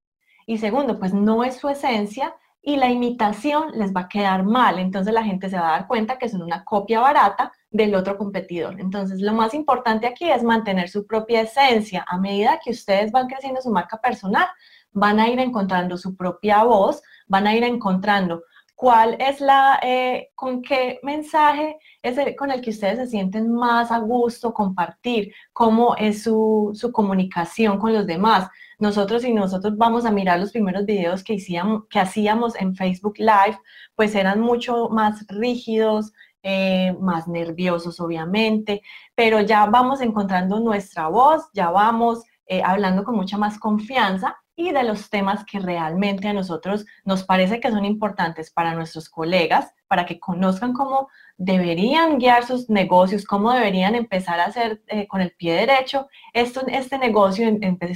Y 0.47 0.58
segundo, 0.58 0.99
pues 0.99 1.12
no 1.12 1.44
es 1.44 1.56
su 1.56 1.68
esencia 1.68 2.35
y 2.62 2.76
la 2.76 2.90
imitación 2.90 3.73
les 3.75 3.94
va 3.94 4.02
a 4.02 4.08
quedar 4.08 4.44
mal. 4.44 4.78
Entonces 4.78 5.12
la 5.12 5.25
gente 5.25 5.49
se 5.49 5.58
va 5.58 5.68
a 5.68 5.78
dar 5.78 5.87
cuenta 5.87 6.18
que 6.18 6.28
son 6.28 6.42
una 6.42 6.64
copia 6.64 7.00
barata 7.00 7.52
del 7.70 7.94
otro 7.94 8.16
competidor. 8.16 8.80
Entonces 8.80 9.20
lo 9.20 9.32
más 9.32 9.54
importante 9.54 10.06
aquí 10.06 10.30
es 10.30 10.42
mantener 10.42 10.88
su 10.88 11.06
propia 11.06 11.42
esencia. 11.42 12.04
A 12.08 12.18
medida 12.18 12.61
que 12.62 12.70
ustedes 12.70 13.12
van 13.12 13.26
creciendo 13.26 13.61
su 13.61 13.70
marca 13.70 13.99
personal, 14.00 14.47
van 14.92 15.20
a 15.20 15.28
ir 15.28 15.38
encontrando 15.38 15.97
su 15.97 16.16
propia 16.16 16.64
voz, 16.64 17.02
van 17.26 17.47
a 17.47 17.54
ir 17.54 17.64
encontrando 17.64 18.42
cuál 18.78 19.16
es 19.18 19.40
la, 19.40 19.80
eh, 19.82 20.30
con 20.37 20.62
qué 20.62 21.00
mensaje 21.02 21.78
es 22.00 22.16
el, 22.16 22.37
con 22.37 22.52
el 22.52 22.61
que 22.61 22.70
ustedes 22.70 22.99
se 22.99 23.06
sienten 23.08 23.52
más 23.52 23.90
a 23.90 23.99
gusto 23.99 24.54
compartir, 24.54 25.35
cómo 25.52 25.97
es 25.97 26.23
su, 26.23 26.70
su 26.75 26.92
comunicación 26.92 27.80
con 27.80 27.92
los 27.92 28.06
demás. 28.06 28.49
Nosotros, 28.78 29.25
y 29.25 29.35
nosotros 29.35 29.76
vamos 29.76 30.04
a 30.06 30.12
mirar 30.12 30.38
los 30.38 30.52
primeros 30.52 30.87
videos 30.87 31.25
que, 31.25 31.35
hacíamos, 31.35 31.88
que 31.90 31.99
hacíamos 31.99 32.54
en 32.54 32.76
Facebook 32.76 33.14
Live, 33.18 33.58
pues 33.97 34.14
eran 34.14 34.38
mucho 34.40 34.88
más 34.90 35.26
rígidos, 35.26 36.12
eh, 36.44 36.97
más 37.00 37.26
nerviosos 37.26 37.99
obviamente, 37.99 38.82
pero 39.16 39.40
ya 39.40 39.66
vamos 39.66 40.00
encontrando 40.00 40.61
nuestra 40.61 41.08
voz, 41.08 41.49
ya 41.52 41.70
vamos 41.70 42.23
eh, 42.47 42.62
hablando 42.64 43.02
con 43.02 43.16
mucha 43.16 43.38
más 43.38 43.58
confianza 43.58 44.37
y 44.59 44.73
de 44.73 44.83
los 44.83 45.09
temas 45.09 45.45
que 45.45 45.61
realmente 45.61 46.27
a 46.27 46.33
nosotros 46.33 46.85
nos 47.05 47.23
parece 47.23 47.61
que 47.61 47.71
son 47.71 47.85
importantes 47.85 48.50
para 48.50 48.75
nuestros 48.75 49.09
colegas, 49.09 49.73
para 49.87 50.05
que 50.05 50.19
conozcan 50.19 50.73
cómo 50.73 51.09
deberían 51.37 52.19
guiar 52.19 52.45
sus 52.45 52.69
negocios, 52.69 53.25
cómo 53.25 53.53
deberían 53.53 53.95
empezar 53.95 54.41
a 54.41 54.47
hacer 54.47 54.83
eh, 54.88 55.07
con 55.07 55.21
el 55.21 55.31
pie 55.31 55.55
derecho 55.55 56.09
esto, 56.33 56.67
este 56.67 56.99
negocio, 56.99 57.49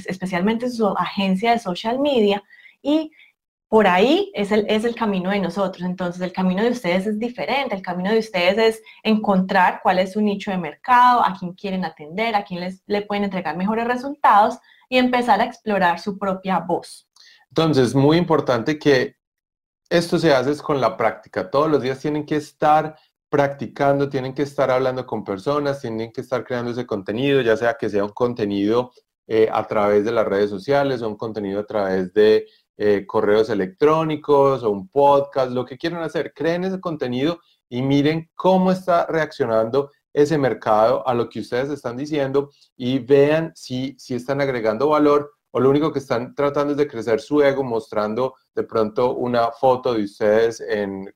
especialmente 0.07 0.69
su 0.69 0.87
agencia 0.87 1.51
de 1.51 1.59
social 1.59 1.99
media. 1.99 2.41
Y 2.81 3.11
por 3.67 3.85
ahí 3.85 4.31
es 4.33 4.53
el, 4.53 4.65
es 4.69 4.85
el 4.85 4.95
camino 4.95 5.31
de 5.31 5.41
nosotros. 5.41 5.85
Entonces, 5.85 6.21
el 6.21 6.31
camino 6.31 6.63
de 6.63 6.69
ustedes 6.69 7.07
es 7.07 7.19
diferente. 7.19 7.75
El 7.75 7.81
camino 7.81 8.09
de 8.09 8.19
ustedes 8.19 8.57
es 8.57 8.83
encontrar 9.03 9.81
cuál 9.83 9.99
es 9.99 10.13
su 10.13 10.21
nicho 10.21 10.49
de 10.49 10.57
mercado, 10.57 11.25
a 11.25 11.35
quién 11.37 11.51
quieren 11.55 11.83
atender, 11.83 12.35
a 12.35 12.45
quién 12.45 12.61
les, 12.61 12.81
le 12.85 13.01
pueden 13.01 13.25
entregar 13.25 13.57
mejores 13.57 13.85
resultados 13.85 14.59
y 14.93 14.99
empezar 14.99 15.41
a 15.41 15.45
explorar 15.45 15.99
su 15.99 16.19
propia 16.19 16.59
voz. 16.59 17.09
Entonces, 17.49 17.95
muy 17.95 18.15
importante 18.15 18.77
que 18.77 19.15
esto 19.89 20.19
se 20.19 20.31
hace 20.31 20.55
con 20.61 20.79
la 20.79 20.95
práctica. 20.95 21.49
Todos 21.49 21.67
los 21.67 21.81
días 21.81 21.97
tienen 21.97 22.27
que 22.27 22.35
estar 22.35 22.95
practicando, 23.27 24.07
tienen 24.07 24.35
que 24.35 24.43
estar 24.43 24.69
hablando 24.69 25.03
con 25.07 25.23
personas, 25.23 25.81
tienen 25.81 26.11
que 26.11 26.21
estar 26.21 26.43
creando 26.43 26.69
ese 26.69 26.85
contenido, 26.85 27.41
ya 27.41 27.57
sea 27.57 27.73
que 27.73 27.89
sea 27.89 28.03
un 28.03 28.11
contenido 28.11 28.91
eh, 29.25 29.49
a 29.51 29.65
través 29.65 30.05
de 30.05 30.11
las 30.11 30.27
redes 30.27 30.51
sociales 30.51 31.01
un 31.01 31.15
contenido 31.15 31.61
a 31.61 31.65
través 31.65 32.13
de 32.13 32.45
eh, 32.77 33.07
correos 33.07 33.49
electrónicos 33.49 34.61
o 34.61 34.69
un 34.69 34.89
podcast, 34.89 35.51
lo 35.53 35.65
que 35.65 35.75
quieran 35.79 36.03
hacer. 36.03 36.33
Creen 36.35 36.65
ese 36.65 36.79
contenido 36.79 37.39
y 37.67 37.81
miren 37.81 38.29
cómo 38.35 38.71
está 38.71 39.07
reaccionando 39.07 39.89
ese 40.13 40.37
mercado 40.37 41.05
a 41.07 41.13
lo 41.13 41.27
que 41.27 41.39
ustedes 41.39 41.69
están 41.69 41.97
diciendo 41.97 42.51
y 42.77 42.99
vean 42.99 43.51
si, 43.55 43.95
si 43.97 44.15
están 44.15 44.39
agregando 44.39 44.89
valor 44.89 45.33
o 45.51 45.59
lo 45.59 45.69
único 45.69 45.91
que 45.91 45.99
están 45.99 46.33
tratando 46.33 46.71
es 46.71 46.77
de 46.77 46.87
crecer 46.87 47.19
su 47.19 47.41
ego 47.41 47.63
mostrando 47.63 48.35
de 48.55 48.63
pronto 48.63 49.13
una 49.15 49.51
foto 49.51 49.93
de 49.93 50.03
ustedes 50.03 50.63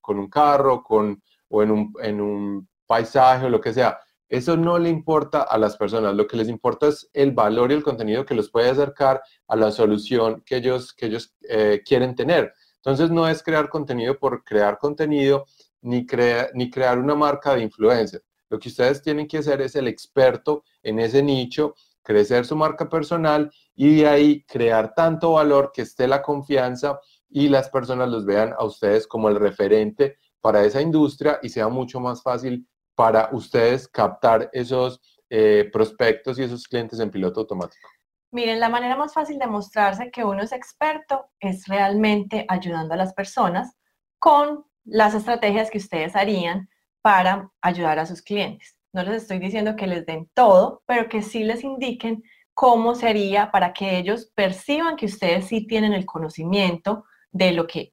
con 0.00 0.18
un 0.18 0.28
carro 0.28 0.82
con, 0.82 1.22
o 1.48 1.62
en 1.62 1.70
un, 1.70 1.92
en 2.02 2.20
un 2.20 2.68
paisaje 2.86 3.46
o 3.46 3.50
lo 3.50 3.60
que 3.60 3.72
sea. 3.72 3.98
Eso 4.28 4.56
no 4.56 4.78
le 4.78 4.90
importa 4.90 5.42
a 5.42 5.56
las 5.56 5.76
personas, 5.76 6.14
lo 6.14 6.26
que 6.26 6.36
les 6.36 6.48
importa 6.48 6.88
es 6.88 7.08
el 7.14 7.32
valor 7.32 7.72
y 7.72 7.74
el 7.74 7.82
contenido 7.82 8.26
que 8.26 8.34
los 8.34 8.50
puede 8.50 8.68
acercar 8.68 9.22
a 9.46 9.56
la 9.56 9.72
solución 9.72 10.42
que 10.44 10.56
ellos, 10.56 10.92
que 10.92 11.06
ellos 11.06 11.34
eh, 11.48 11.82
quieren 11.84 12.14
tener. 12.14 12.52
Entonces 12.76 13.10
no 13.10 13.26
es 13.26 13.42
crear 13.42 13.68
contenido 13.68 14.18
por 14.18 14.44
crear 14.44 14.78
contenido, 14.78 15.46
ni, 15.80 16.06
ni 16.54 16.70
crear 16.70 16.98
una 16.98 17.14
marca 17.14 17.54
de 17.54 17.62
influencia. 17.62 18.20
Lo 18.50 18.58
que 18.58 18.68
ustedes 18.68 19.02
tienen 19.02 19.26
que 19.26 19.38
hacer 19.38 19.60
es 19.60 19.76
el 19.76 19.88
experto 19.88 20.64
en 20.82 20.98
ese 20.98 21.22
nicho, 21.22 21.74
crecer 22.02 22.46
su 22.46 22.56
marca 22.56 22.88
personal 22.88 23.50
y 23.74 23.96
de 23.96 24.08
ahí 24.08 24.44
crear 24.44 24.94
tanto 24.94 25.32
valor 25.32 25.70
que 25.74 25.82
esté 25.82 26.08
la 26.08 26.22
confianza 26.22 26.98
y 27.28 27.48
las 27.48 27.68
personas 27.68 28.08
los 28.08 28.24
vean 28.24 28.54
a 28.58 28.64
ustedes 28.64 29.06
como 29.06 29.28
el 29.28 29.36
referente 29.36 30.16
para 30.40 30.64
esa 30.64 30.80
industria 30.80 31.38
y 31.42 31.50
sea 31.50 31.68
mucho 31.68 32.00
más 32.00 32.22
fácil 32.22 32.66
para 32.94 33.28
ustedes 33.32 33.86
captar 33.86 34.48
esos 34.52 35.00
eh, 35.28 35.68
prospectos 35.72 36.38
y 36.38 36.44
esos 36.44 36.66
clientes 36.66 36.98
en 37.00 37.10
piloto 37.10 37.40
automático. 37.40 37.88
Miren, 38.30 38.60
la 38.60 38.68
manera 38.68 38.96
más 38.96 39.14
fácil 39.14 39.38
de 39.38 39.46
mostrarse 39.46 40.10
que 40.10 40.24
uno 40.24 40.42
es 40.42 40.52
experto 40.52 41.30
es 41.40 41.66
realmente 41.66 42.44
ayudando 42.48 42.94
a 42.94 42.96
las 42.96 43.14
personas 43.14 43.76
con 44.18 44.64
las 44.84 45.14
estrategias 45.14 45.70
que 45.70 45.78
ustedes 45.78 46.16
harían 46.16 46.68
para 47.02 47.50
ayudar 47.60 47.98
a 47.98 48.06
sus 48.06 48.22
clientes. 48.22 48.76
No 48.92 49.02
les 49.02 49.22
estoy 49.22 49.38
diciendo 49.38 49.76
que 49.76 49.86
les 49.86 50.06
den 50.06 50.28
todo, 50.34 50.82
pero 50.86 51.08
que 51.08 51.22
sí 51.22 51.44
les 51.44 51.62
indiquen 51.62 52.22
cómo 52.54 52.94
sería 52.94 53.50
para 53.50 53.72
que 53.72 53.98
ellos 53.98 54.32
perciban 54.34 54.96
que 54.96 55.06
ustedes 55.06 55.46
sí 55.46 55.66
tienen 55.66 55.92
el 55.92 56.06
conocimiento 56.06 57.04
de 57.30 57.52
lo 57.52 57.66
que 57.66 57.92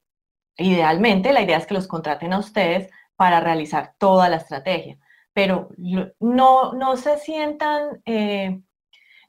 idealmente 0.58 1.34
la 1.34 1.42
idea 1.42 1.58
es 1.58 1.68
que 1.68 1.74
los 1.74 1.88
contraten 1.88 2.34
a 2.34 2.40
ustedes 2.40 2.90
para 3.16 3.42
realizar 3.42 3.94
toda 3.98 4.30
la 4.30 4.38
estrategia. 4.38 4.98
Pero 5.34 5.70
no, 6.20 6.74
no 6.74 6.98
se 6.98 7.18
sientan... 7.18 8.02
Eh, 8.06 8.62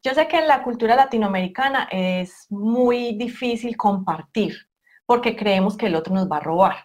yo 0.02 0.14
sé 0.14 0.28
que 0.28 0.38
en 0.38 0.46
la 0.46 0.62
cultura 0.62 0.94
latinoamericana 0.94 1.88
es 1.90 2.46
muy 2.48 3.16
difícil 3.16 3.76
compartir 3.76 4.54
porque 5.04 5.34
creemos 5.34 5.76
que 5.76 5.86
el 5.86 5.96
otro 5.96 6.14
nos 6.14 6.30
va 6.30 6.36
a 6.36 6.40
robar 6.40 6.76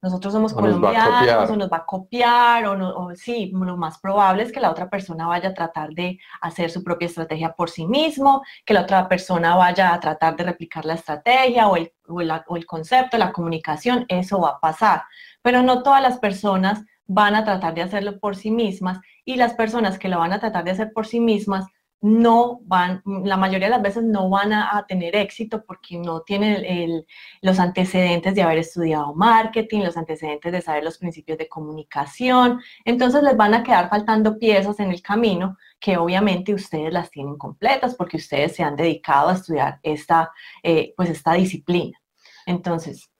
nosotros 0.00 0.32
somos 0.32 0.54
colombianos 0.54 1.50
o 1.50 1.56
nos 1.56 1.70
va 1.70 1.78
a 1.78 1.86
copiar 1.86 2.66
o, 2.66 2.76
no, 2.76 2.90
o, 2.90 3.14
sí, 3.16 3.50
lo 3.52 3.76
más 3.76 3.98
probable 3.98 4.44
es 4.44 4.52
que 4.52 4.60
la 4.60 4.70
otra 4.70 4.88
persona 4.88 5.26
vaya 5.26 5.50
a 5.50 5.54
tratar 5.54 5.90
de 5.90 6.18
hacer 6.40 6.70
su 6.70 6.84
propia 6.84 7.06
estrategia 7.06 7.52
por 7.52 7.68
sí 7.68 7.86
mismo, 7.86 8.42
que 8.64 8.74
la 8.74 8.82
otra 8.82 9.08
persona 9.08 9.56
vaya 9.56 9.92
a 9.92 10.00
tratar 10.00 10.36
de 10.36 10.44
replicar 10.44 10.84
la 10.84 10.94
estrategia 10.94 11.68
o 11.68 11.76
el, 11.76 11.92
o 12.06 12.20
el, 12.20 12.30
o 12.46 12.56
el 12.56 12.66
concepto, 12.66 13.18
la 13.18 13.32
comunicación, 13.32 14.04
eso 14.08 14.40
va 14.40 14.50
a 14.50 14.60
pasar. 14.60 15.02
Pero 15.42 15.62
no 15.62 15.82
todas 15.82 16.02
las 16.02 16.18
personas 16.18 16.84
van 17.06 17.34
a 17.34 17.44
tratar 17.44 17.74
de 17.74 17.82
hacerlo 17.82 18.20
por 18.20 18.36
sí 18.36 18.50
mismas 18.50 19.00
y 19.24 19.36
las 19.36 19.54
personas 19.54 19.98
que 19.98 20.08
lo 20.08 20.18
van 20.18 20.32
a 20.32 20.40
tratar 20.40 20.62
de 20.62 20.70
hacer 20.70 20.92
por 20.92 21.06
sí 21.06 21.20
mismas 21.20 21.66
no 22.00 22.60
van, 22.64 23.02
la 23.24 23.36
mayoría 23.36 23.66
de 23.66 23.72
las 23.72 23.82
veces 23.82 24.04
no 24.04 24.30
van 24.30 24.52
a, 24.52 24.84
tener 24.88 25.16
éxito 25.16 25.64
porque 25.64 25.98
no 25.98 26.22
tienen 26.22 27.04
los 27.42 27.58
antecedentes 27.58 28.34
de 28.34 28.42
haber 28.42 28.58
estudiado 28.58 29.14
marketing, 29.14 29.80
los 29.80 29.96
antecedentes 29.96 30.52
de 30.52 30.62
saber 30.62 30.84
los 30.84 30.98
principios 30.98 31.38
de 31.38 31.48
comunicación. 31.48 32.60
Entonces 32.84 33.22
les 33.22 33.36
van 33.36 33.54
a 33.54 33.62
quedar 33.62 33.88
faltando 33.88 34.38
piezas 34.38 34.78
en 34.80 34.90
el 34.90 35.02
camino 35.02 35.56
que 35.80 35.96
obviamente 35.96 36.54
ustedes 36.54 36.92
las 36.92 37.10
tienen 37.10 37.36
completas 37.36 37.94
porque 37.94 38.16
ustedes 38.16 38.54
se 38.54 38.62
han 38.62 38.76
dedicado 38.76 39.30
a 39.30 39.34
estudiar 39.34 39.80
esta, 39.82 40.30
eh, 40.62 40.94
pues 40.96 41.10
esta 41.10 41.34
disciplina. 41.34 41.98
Entonces, 42.46 43.10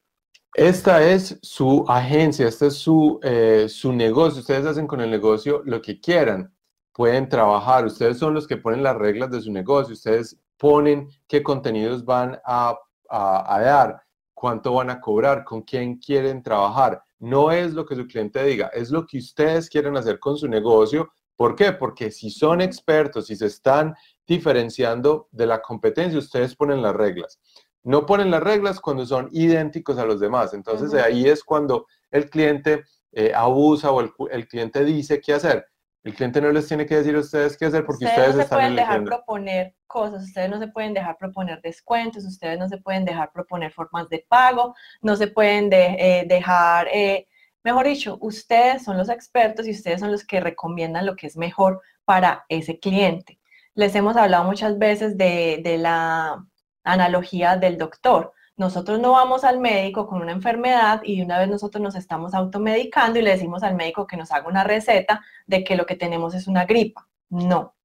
esta 0.54 1.02
es 1.02 1.38
su 1.42 1.84
agencia, 1.88 2.48
este 2.48 2.68
es 2.68 2.74
su, 2.74 3.20
eh, 3.22 3.66
su 3.68 3.92
negocio. 3.92 4.40
Ustedes 4.40 4.66
hacen 4.66 4.86
con 4.86 5.00
el 5.00 5.10
negocio 5.10 5.62
lo 5.64 5.82
que 5.82 6.00
quieran 6.00 6.52
pueden 6.98 7.28
trabajar. 7.28 7.86
Ustedes 7.86 8.18
son 8.18 8.34
los 8.34 8.48
que 8.48 8.56
ponen 8.56 8.82
las 8.82 8.96
reglas 8.96 9.30
de 9.30 9.40
su 9.40 9.52
negocio. 9.52 9.94
Ustedes 9.94 10.36
ponen 10.56 11.08
qué 11.28 11.44
contenidos 11.44 12.04
van 12.04 12.40
a, 12.44 12.76
dar, 13.08 14.02
cuánto 14.34 14.72
van 14.74 14.90
a 14.90 15.00
cobrar, 15.00 15.44
con 15.44 15.62
quién 15.62 15.98
quieren 15.98 16.42
trabajar. 16.42 17.00
No 17.20 17.52
es 17.52 17.72
lo 17.72 17.86
que 17.86 17.94
su 17.94 18.04
cliente 18.04 18.42
diga, 18.42 18.66
es 18.74 18.90
lo 18.90 19.06
que 19.06 19.18
ustedes 19.18 19.70
quieren 19.70 19.96
hacer 19.96 20.18
con 20.18 20.36
su 20.36 20.48
negocio. 20.48 21.12
¿Por 21.36 21.54
qué? 21.54 21.70
Porque 21.70 22.10
si 22.10 22.30
son 22.30 22.60
expertos 22.60 23.30
y 23.30 23.36
se 23.36 23.46
están 23.46 23.94
diferenciando 24.26 25.28
de 25.30 25.46
la 25.46 25.62
competencia, 25.62 26.18
ustedes 26.18 26.56
ponen 26.56 26.82
las 26.82 26.96
reglas. 26.96 27.38
No 27.84 28.06
ponen 28.06 28.32
las 28.32 28.42
reglas 28.42 28.80
cuando 28.80 29.06
son 29.06 29.28
idénticos 29.30 29.98
a 29.98 30.04
los 30.04 30.18
demás. 30.18 30.52
Entonces 30.52 30.92
ahí 30.94 31.28
es 31.28 31.44
cuando 31.44 31.86
el 32.10 32.28
cliente 32.28 32.82
eh, 33.12 33.32
abusa 33.32 33.92
o 33.92 34.00
el, 34.00 34.10
el 34.32 34.48
cliente 34.48 34.84
dice 34.84 35.20
qué 35.20 35.34
hacer 35.34 35.64
el 36.04 36.14
cliente 36.14 36.40
no 36.40 36.50
les 36.50 36.66
tiene 36.66 36.86
que 36.86 36.96
decir 36.96 37.14
a 37.16 37.20
ustedes 37.20 37.56
qué 37.56 37.66
hacer 37.66 37.84
porque 37.84 38.04
ustedes, 38.04 38.36
no 38.36 38.42
se 38.42 38.48
pueden 38.48 38.76
dejar 38.76 39.04
proponer 39.04 39.74
cosas, 39.86 40.24
ustedes 40.24 40.48
no 40.48 40.58
se 40.58 40.68
pueden 40.68 40.94
dejar 40.94 41.16
proponer 41.18 41.60
descuentos, 41.60 42.24
ustedes 42.24 42.58
no 42.58 42.68
se 42.68 42.78
pueden 42.78 43.04
dejar 43.04 43.32
proponer 43.32 43.72
formas 43.72 44.08
de 44.08 44.24
pago, 44.28 44.74
no 45.02 45.16
se 45.16 45.26
pueden 45.26 45.70
eh, 45.72 46.24
dejar, 46.28 46.88
eh, 46.92 47.26
mejor 47.64 47.86
dicho, 47.86 48.16
ustedes 48.20 48.84
son 48.84 48.96
los 48.96 49.08
expertos 49.08 49.66
y 49.66 49.72
ustedes 49.72 50.00
son 50.00 50.12
los 50.12 50.24
que 50.24 50.40
recomiendan 50.40 51.04
lo 51.04 51.16
que 51.16 51.26
es 51.26 51.36
mejor 51.36 51.80
para 52.04 52.44
ese 52.48 52.78
cliente. 52.78 53.40
Les 53.74 53.94
hemos 53.94 54.16
hablado 54.16 54.44
muchas 54.44 54.78
veces 54.78 55.16
de, 55.16 55.60
de 55.62 55.78
la 55.78 56.44
analogía 56.84 57.56
del 57.56 57.76
doctor. 57.76 58.32
Nosotros 58.58 58.98
no 58.98 59.12
vamos 59.12 59.44
al 59.44 59.60
médico 59.60 60.08
con 60.08 60.20
una 60.20 60.32
enfermedad 60.32 61.00
y 61.04 61.18
de 61.18 61.24
una 61.24 61.38
vez 61.38 61.48
nosotros 61.48 61.80
nos 61.80 61.94
estamos 61.94 62.34
automedicando 62.34 63.18
y 63.18 63.22
le 63.22 63.30
decimos 63.30 63.62
al 63.62 63.76
médico 63.76 64.06
que 64.06 64.16
nos 64.16 64.32
haga 64.32 64.48
una 64.48 64.64
receta 64.64 65.22
de 65.46 65.62
que 65.62 65.76
lo 65.76 65.86
que 65.86 65.94
tenemos 65.94 66.34
es 66.34 66.48
una 66.48 66.66
gripa. 66.66 67.08
No. 67.30 67.76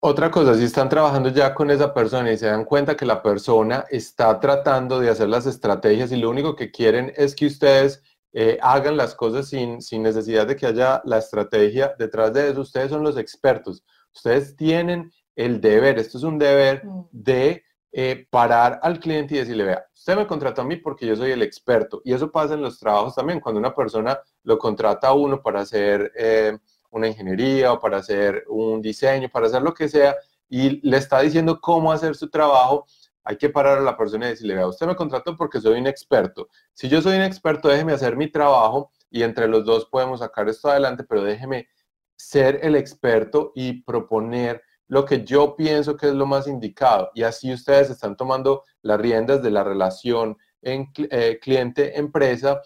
Otra 0.00 0.30
cosa, 0.30 0.54
si 0.54 0.64
están 0.64 0.90
trabajando 0.90 1.30
ya 1.30 1.54
con 1.54 1.70
esa 1.70 1.94
persona 1.94 2.30
y 2.30 2.36
se 2.36 2.46
dan 2.46 2.66
cuenta 2.66 2.98
que 2.98 3.06
la 3.06 3.22
persona 3.22 3.86
está 3.88 4.38
tratando 4.38 5.00
de 5.00 5.08
hacer 5.08 5.30
las 5.30 5.46
estrategias 5.46 6.12
y 6.12 6.16
lo 6.16 6.28
único 6.28 6.54
que 6.54 6.70
quieren 6.70 7.10
es 7.16 7.34
que 7.34 7.46
ustedes 7.46 8.02
eh, 8.34 8.58
hagan 8.60 8.98
las 8.98 9.14
cosas 9.14 9.48
sin, 9.48 9.80
sin 9.80 10.02
necesidad 10.02 10.46
de 10.46 10.54
que 10.54 10.66
haya 10.66 11.00
la 11.06 11.16
estrategia 11.16 11.94
detrás 11.98 12.34
de 12.34 12.50
eso, 12.50 12.60
ustedes 12.60 12.90
son 12.90 13.02
los 13.02 13.16
expertos. 13.16 13.82
Ustedes 14.14 14.54
tienen 14.54 15.10
el 15.34 15.62
deber, 15.62 15.98
esto 15.98 16.18
es 16.18 16.24
un 16.24 16.38
deber 16.38 16.84
mm. 16.84 17.08
de 17.10 17.64
eh, 17.90 18.26
parar 18.30 18.80
al 18.82 19.00
cliente 19.00 19.34
y 19.34 19.38
decirle, 19.38 19.64
vea, 19.64 19.86
usted 19.94 20.16
me 20.16 20.26
contrató 20.26 20.62
a 20.62 20.64
mí 20.64 20.76
porque 20.76 21.06
yo 21.06 21.16
soy 21.16 21.30
el 21.30 21.42
experto. 21.42 22.02
Y 22.04 22.12
eso 22.12 22.30
pasa 22.30 22.54
en 22.54 22.62
los 22.62 22.78
trabajos 22.78 23.14
también, 23.14 23.40
cuando 23.40 23.58
una 23.58 23.74
persona 23.74 24.18
lo 24.42 24.58
contrata 24.58 25.08
a 25.08 25.14
uno 25.14 25.42
para 25.42 25.60
hacer 25.60 26.12
eh, 26.16 26.58
una 26.90 27.08
ingeniería 27.08 27.72
o 27.72 27.80
para 27.80 27.98
hacer 27.98 28.44
un 28.48 28.82
diseño, 28.82 29.28
para 29.30 29.46
hacer 29.46 29.62
lo 29.62 29.74
que 29.74 29.88
sea, 29.88 30.16
y 30.48 30.86
le 30.88 30.96
está 30.96 31.20
diciendo 31.20 31.60
cómo 31.60 31.92
hacer 31.92 32.14
su 32.14 32.28
trabajo, 32.30 32.86
hay 33.24 33.36
que 33.36 33.50
parar 33.50 33.78
a 33.78 33.82
la 33.82 33.96
persona 33.96 34.26
y 34.26 34.30
decirle, 34.30 34.54
vea, 34.54 34.66
usted 34.66 34.86
me 34.86 34.96
contrató 34.96 35.36
porque 35.36 35.60
soy 35.60 35.78
un 35.78 35.86
experto. 35.86 36.48
Si 36.72 36.88
yo 36.88 37.02
soy 37.02 37.16
un 37.16 37.22
experto, 37.22 37.68
déjeme 37.68 37.92
hacer 37.92 38.16
mi 38.16 38.30
trabajo 38.30 38.90
y 39.10 39.22
entre 39.22 39.48
los 39.48 39.64
dos 39.64 39.86
podemos 39.86 40.20
sacar 40.20 40.48
esto 40.48 40.70
adelante, 40.70 41.04
pero 41.04 41.22
déjeme 41.22 41.68
ser 42.16 42.60
el 42.62 42.74
experto 42.74 43.52
y 43.54 43.82
proponer 43.82 44.62
lo 44.88 45.04
que 45.04 45.24
yo 45.24 45.54
pienso 45.54 45.96
que 45.96 46.08
es 46.08 46.14
lo 46.14 46.26
más 46.26 46.48
indicado. 46.48 47.10
Y 47.14 47.22
así 47.22 47.52
ustedes 47.52 47.90
están 47.90 48.16
tomando 48.16 48.64
las 48.82 49.00
riendas 49.00 49.42
de 49.42 49.50
la 49.50 49.62
relación 49.62 50.36
en 50.62 50.90
eh, 51.10 51.38
cliente-empresa, 51.40 52.60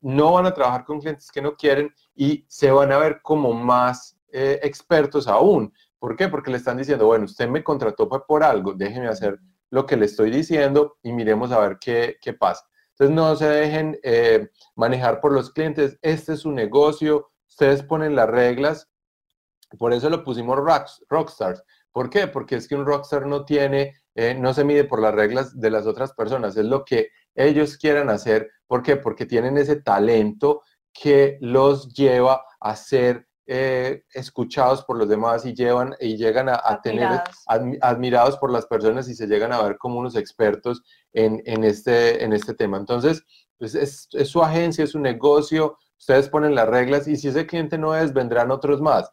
no 0.00 0.32
van 0.32 0.46
a 0.46 0.54
trabajar 0.54 0.84
con 0.84 1.00
clientes 1.00 1.30
que 1.30 1.42
no 1.42 1.56
quieren 1.56 1.92
y 2.14 2.44
se 2.48 2.70
van 2.70 2.92
a 2.92 2.98
ver 2.98 3.20
como 3.22 3.52
más 3.52 4.18
eh, 4.32 4.60
expertos 4.62 5.26
aún. 5.28 5.72
¿Por 5.98 6.16
qué? 6.16 6.28
Porque 6.28 6.50
le 6.50 6.58
están 6.58 6.76
diciendo, 6.76 7.06
bueno, 7.06 7.24
usted 7.24 7.48
me 7.48 7.64
contrató 7.64 8.08
por 8.08 8.42
algo, 8.42 8.74
déjeme 8.74 9.08
hacer 9.08 9.38
lo 9.70 9.86
que 9.86 9.96
le 9.96 10.06
estoy 10.06 10.30
diciendo 10.30 10.96
y 11.02 11.12
miremos 11.12 11.50
a 11.50 11.58
ver 11.58 11.78
qué, 11.80 12.16
qué 12.20 12.32
pasa. 12.34 12.64
Entonces 12.90 13.16
no 13.16 13.34
se 13.34 13.48
dejen 13.48 13.98
eh, 14.02 14.48
manejar 14.76 15.20
por 15.20 15.32
los 15.32 15.50
clientes, 15.50 15.98
este 16.00 16.34
es 16.34 16.40
su 16.40 16.52
negocio, 16.52 17.30
ustedes 17.48 17.82
ponen 17.82 18.14
las 18.14 18.28
reglas 18.28 18.88
por 19.78 19.92
eso 19.92 20.10
lo 20.10 20.24
pusimos 20.24 20.58
rockstars. 21.08 21.62
¿Por 21.92 22.10
qué? 22.10 22.26
Porque 22.26 22.56
es 22.56 22.66
que 22.66 22.74
un 22.74 22.86
rockstar 22.86 23.26
no 23.26 23.44
tiene, 23.44 23.94
eh, 24.14 24.34
no 24.34 24.52
se 24.52 24.64
mide 24.64 24.84
por 24.84 25.00
las 25.00 25.14
reglas 25.14 25.58
de 25.58 25.70
las 25.70 25.86
otras 25.86 26.12
personas, 26.12 26.56
es 26.56 26.64
lo 26.64 26.84
que 26.84 27.10
ellos 27.34 27.76
quieran 27.76 28.10
hacer. 28.10 28.50
¿Por 28.66 28.82
qué? 28.82 28.96
Porque 28.96 29.26
tienen 29.26 29.58
ese 29.58 29.76
talento 29.76 30.62
que 30.92 31.38
los 31.40 31.92
lleva 31.92 32.44
a 32.60 32.76
ser 32.76 33.26
eh, 33.46 34.04
escuchados 34.14 34.84
por 34.84 34.96
los 34.96 35.06
demás 35.06 35.44
y 35.44 35.52
llevan 35.52 35.94
y 36.00 36.16
llegan 36.16 36.48
a, 36.48 36.80
tener 36.82 37.06
admirados 37.82 38.38
por 38.38 38.50
las 38.50 38.64
personas 38.64 39.06
y 39.08 39.14
se 39.14 39.26
llegan 39.26 39.52
a 39.52 39.60
ver 39.60 39.76
como 39.76 39.98
unos 39.98 40.16
expertos 40.16 40.82
en, 41.12 41.42
este, 41.62 42.24
en 42.24 42.32
este 42.32 42.54
tema. 42.54 42.78
Entonces, 42.78 43.22
pues 43.58 43.74
es, 43.74 44.08
es, 44.12 44.28
su 44.28 44.42
agencia, 44.42 44.84
es 44.84 44.92
su 44.92 44.98
negocio, 44.98 45.76
ustedes 45.98 46.30
ponen 46.30 46.54
las 46.54 46.68
reglas 46.68 47.06
y 47.06 47.16
si 47.16 47.28
ese 47.28 47.46
cliente 47.46 47.76
no 47.76 47.94
es, 47.94 48.14
vendrán 48.14 48.50
otros 48.50 48.80
más. 48.80 49.12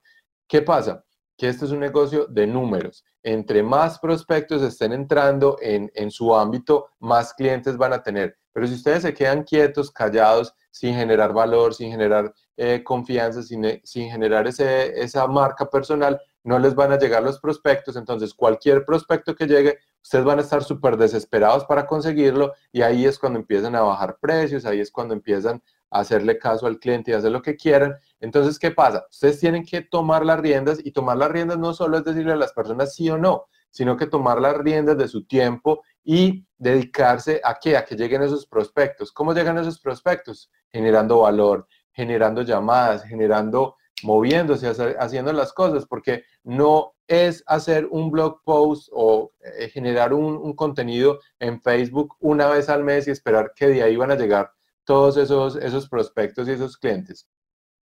¿Qué 0.51 0.61
pasa? 0.61 1.05
Que 1.37 1.47
este 1.47 1.63
es 1.63 1.71
un 1.71 1.79
negocio 1.79 2.25
de 2.25 2.45
números. 2.45 3.05
Entre 3.23 3.63
más 3.63 3.97
prospectos 3.99 4.61
estén 4.61 4.91
entrando 4.91 5.55
en, 5.61 6.11
su 6.11 6.35
ámbito, 6.35 6.89
más 6.99 7.33
clientes 7.33 7.77
van 7.77 7.93
a 7.93 8.03
tener. 8.03 8.35
Pero 8.51 8.67
si 8.67 8.73
ustedes 8.73 9.03
se 9.03 9.13
quedan 9.13 9.43
quietos, 9.43 9.91
callados, 9.91 10.53
sin 10.69 10.93
generar 10.93 11.31
valor, 11.31 11.73
sin 11.73 11.89
generar 11.89 12.33
eh, 12.57 12.83
confianza, 12.83 13.41
sin, 13.43 13.79
sin 13.85 14.11
generar 14.11 14.45
ese, 14.45 15.01
esa 15.01 15.25
marca 15.25 15.69
personal, 15.69 16.19
no 16.43 16.59
les 16.59 16.75
van 16.75 16.91
a 16.91 16.99
llegar 16.99 17.23
los 17.23 17.39
prospectos. 17.39 17.95
Entonces, 17.95 18.33
cualquier 18.33 18.83
prospecto 18.83 19.33
que 19.33 19.47
llegue, 19.47 19.79
ustedes 20.03 20.25
van 20.25 20.39
a 20.39 20.41
estar 20.41 20.65
súper 20.65 20.97
desesperados 20.97 21.63
para 21.63 21.87
conseguirlo 21.87 22.51
y 22.73 22.81
ahí 22.81 23.05
es 23.05 23.17
cuando 23.17 23.39
empiezan 23.39 23.73
a 23.75 23.83
bajar 23.83 24.17
precios, 24.19 24.65
ahí 24.65 24.81
es 24.81 24.91
cuando 24.91 25.13
empiezan 25.13 25.63
hacerle 25.91 26.39
caso 26.39 26.65
al 26.65 26.79
cliente 26.79 27.11
y 27.11 27.13
hacer 27.13 27.31
lo 27.31 27.41
que 27.41 27.57
quieran. 27.57 27.95
Entonces, 28.19 28.57
¿qué 28.57 28.71
pasa? 28.71 29.05
Ustedes 29.11 29.39
tienen 29.39 29.65
que 29.65 29.81
tomar 29.81 30.25
las 30.25 30.39
riendas 30.39 30.79
y 30.83 30.91
tomar 30.91 31.17
las 31.17 31.29
riendas 31.29 31.59
no 31.59 31.73
solo 31.73 31.97
es 31.97 32.05
decirle 32.05 32.31
a 32.31 32.37
las 32.37 32.53
personas 32.53 32.95
sí 32.95 33.09
o 33.09 33.17
no, 33.17 33.45
sino 33.69 33.97
que 33.97 34.07
tomar 34.07 34.39
las 34.39 34.57
riendas 34.57 34.97
de 34.97 35.07
su 35.07 35.25
tiempo 35.25 35.83
y 36.03 36.45
dedicarse 36.57 37.41
a 37.43 37.57
qué? 37.61 37.75
A 37.77 37.85
que 37.85 37.95
lleguen 37.95 38.23
esos 38.23 38.47
prospectos. 38.47 39.11
¿Cómo 39.11 39.33
llegan 39.33 39.57
esos 39.57 39.79
prospectos? 39.79 40.49
Generando 40.69 41.19
valor, 41.19 41.67
generando 41.91 42.41
llamadas, 42.41 43.03
generando, 43.03 43.75
moviéndose, 44.03 44.71
haciendo 44.97 45.33
las 45.33 45.51
cosas, 45.51 45.85
porque 45.85 46.23
no 46.43 46.93
es 47.05 47.43
hacer 47.47 47.85
un 47.91 48.09
blog 48.09 48.41
post 48.45 48.87
o 48.93 49.33
eh, 49.41 49.67
generar 49.67 50.13
un, 50.13 50.37
un 50.37 50.53
contenido 50.55 51.19
en 51.39 51.61
Facebook 51.61 52.15
una 52.21 52.47
vez 52.47 52.69
al 52.69 52.85
mes 52.85 53.07
y 53.07 53.11
esperar 53.11 53.51
que 53.53 53.67
de 53.67 53.83
ahí 53.83 53.97
van 53.97 54.11
a 54.11 54.15
llegar 54.15 54.53
todos 54.91 55.15
esos, 55.15 55.55
esos 55.55 55.87
prospectos 55.87 56.49
y 56.49 56.51
esos 56.51 56.75
clientes. 56.75 57.25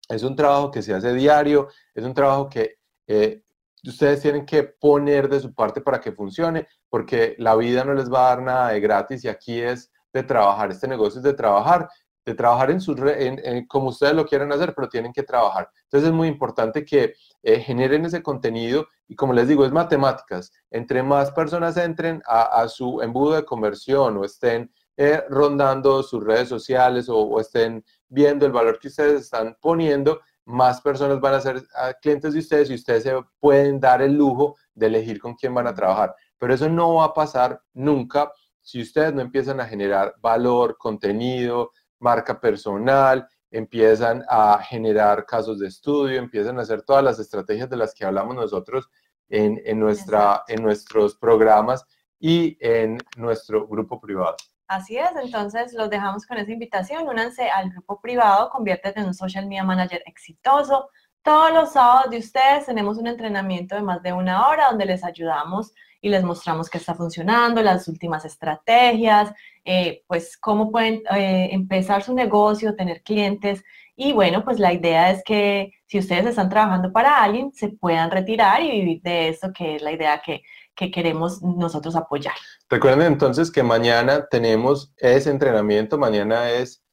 Es 0.08 0.24
un 0.24 0.34
trabajo 0.34 0.72
que 0.72 0.82
se 0.82 0.92
hace 0.92 1.14
diario, 1.14 1.68
es 1.94 2.02
un 2.02 2.12
trabajo 2.12 2.48
que 2.48 2.80
eh, 3.06 3.44
ustedes 3.84 4.20
tienen 4.20 4.44
que 4.44 4.64
poner 4.64 5.28
de 5.28 5.38
su 5.38 5.54
parte 5.54 5.80
para 5.80 6.00
que 6.00 6.10
funcione, 6.10 6.66
porque 6.88 7.36
la 7.38 7.54
vida 7.54 7.84
no 7.84 7.94
les 7.94 8.12
va 8.12 8.26
a 8.26 8.28
dar 8.30 8.42
nada 8.42 8.68
de 8.70 8.80
gratis 8.80 9.22
y 9.22 9.28
aquí 9.28 9.60
es 9.60 9.92
de 10.12 10.24
trabajar, 10.24 10.72
este 10.72 10.88
negocio 10.88 11.18
es 11.20 11.22
de 11.22 11.34
trabajar, 11.34 11.88
de 12.26 12.34
trabajar 12.34 12.72
en, 12.72 12.80
sus, 12.80 12.98
en, 12.98 13.64
como 13.68 13.90
ustedes 13.90 14.14
lo 14.14 14.26
quieran 14.26 14.50
hacer, 14.50 14.74
pero 14.74 14.88
tienen 14.88 15.12
que 15.12 15.22
trabajar. 15.22 15.70
Entonces 15.84 16.08
es 16.08 16.12
muy 16.12 16.26
importante 16.26 16.84
que 16.84 17.14
eh, 17.44 17.60
generen 17.60 18.06
ese 18.06 18.24
contenido 18.24 18.88
y 19.06 19.14
como 19.14 19.32
les 19.34 19.46
digo, 19.46 19.64
es 19.64 19.70
matemáticas. 19.70 20.50
Entre 20.72 21.04
más 21.04 21.30
personas 21.30 21.76
entren 21.76 22.24
a, 22.26 22.60
a 22.60 22.68
su 22.68 23.00
embudo 23.02 23.36
de 23.36 23.44
conversión 23.44 24.16
o 24.16 24.24
estén 24.24 24.72
eh, 25.00 25.22
rondando 25.30 26.02
sus 26.02 26.24
redes 26.24 26.48
sociales 26.48 27.08
o, 27.08 27.38
estén 27.38 27.84
viendo 28.08 28.44
el 28.44 28.50
valor 28.50 28.80
que 28.80 28.88
ustedes 28.88 29.22
están 29.22 29.56
poniendo, 29.60 30.20
más 30.44 30.80
personas 30.80 31.20
van 31.20 31.34
a 31.34 31.40
ser 31.40 31.62
clientes 32.02 32.32
de 32.32 32.40
ustedes 32.40 32.68
y 32.68 32.74
ustedes 32.74 33.04
se 33.04 33.14
pueden 33.38 33.78
dar 33.78 34.02
el 34.02 34.14
lujo 34.14 34.56
de 34.74 34.86
elegir 34.86 35.20
con 35.20 35.36
quién 35.36 35.54
van 35.54 35.68
a 35.68 35.74
trabajar. 35.74 36.16
Pero 36.36 36.52
eso 36.52 36.68
no 36.68 36.94
va 36.94 37.04
a 37.04 37.14
pasar 37.14 37.62
nunca 37.74 38.32
si 38.60 38.82
ustedes 38.82 39.14
no 39.14 39.20
empiezan 39.20 39.60
a 39.60 39.66
generar 39.66 40.16
valor, 40.20 40.76
contenido, 40.76 41.70
marca 42.00 42.40
personal, 42.40 43.28
empiezan 43.52 44.24
a 44.28 44.58
generar 44.58 45.24
casos 45.26 45.60
de 45.60 45.68
estudio, 45.68 46.18
empiezan 46.18 46.58
a 46.58 46.62
hacer 46.62 46.82
todas 46.82 47.04
las 47.04 47.20
estrategias 47.20 47.70
de 47.70 47.76
las 47.76 47.94
que 47.94 48.04
hablamos 48.04 48.34
nosotros 48.34 48.90
en, 49.28 49.62
en 49.64 49.78
nuestra, 49.78 50.42
en 50.48 50.60
nuestros 50.60 51.14
programas 51.14 51.84
y 52.18 52.58
en 52.60 52.98
nuestro 53.16 53.68
grupo 53.68 54.00
privado. 54.00 54.34
Así 54.68 54.98
es, 54.98 55.08
entonces 55.22 55.72
los 55.72 55.88
dejamos 55.88 56.26
con 56.26 56.36
esa 56.36 56.52
invitación. 56.52 57.08
Únanse 57.08 57.48
al 57.48 57.70
grupo 57.70 57.98
privado, 58.00 58.50
conviértete 58.50 59.00
en 59.00 59.06
un 59.06 59.14
social 59.14 59.46
media 59.46 59.64
manager 59.64 60.02
exitoso. 60.04 60.90
Todos 61.22 61.52
los 61.52 61.72
sábados 61.72 62.10
de 62.10 62.18
ustedes 62.18 62.66
tenemos 62.66 62.98
un 62.98 63.06
entrenamiento 63.06 63.74
de 63.74 63.82
más 63.82 64.02
de 64.02 64.12
una 64.12 64.46
hora 64.46 64.68
donde 64.68 64.84
les 64.84 65.02
ayudamos 65.04 65.72
y 66.02 66.10
les 66.10 66.22
mostramos 66.22 66.68
qué 66.68 66.76
está 66.78 66.94
funcionando, 66.94 67.62
las 67.62 67.88
últimas 67.88 68.26
estrategias, 68.26 69.32
eh, 69.64 70.04
pues 70.06 70.36
cómo 70.36 70.70
pueden 70.70 71.02
eh, 71.16 71.48
empezar 71.50 72.02
su 72.02 72.14
negocio, 72.14 72.76
tener 72.76 73.02
clientes. 73.02 73.64
Y 73.96 74.12
bueno, 74.12 74.44
pues 74.44 74.58
la 74.58 74.72
idea 74.74 75.10
es 75.10 75.22
que 75.24 75.72
si 75.86 75.98
ustedes 75.98 76.26
están 76.26 76.50
trabajando 76.50 76.92
para 76.92 77.22
alguien, 77.22 77.52
se 77.52 77.70
puedan 77.70 78.10
retirar 78.10 78.62
y 78.62 78.70
vivir 78.70 79.00
de 79.02 79.28
eso, 79.30 79.50
que 79.52 79.76
es 79.76 79.82
la 79.82 79.92
idea 79.92 80.20
que 80.20 80.42
que 80.78 80.92
queremos 80.92 81.42
nosotros 81.42 81.96
apoyar. 81.96 82.36
Recuerden 82.70 83.12
entonces 83.12 83.50
que 83.50 83.64
mañana 83.64 84.28
tenemos 84.30 84.92
ese 84.96 85.30
entrenamiento, 85.30 85.98
mañana 85.98 86.50
es 86.52 86.84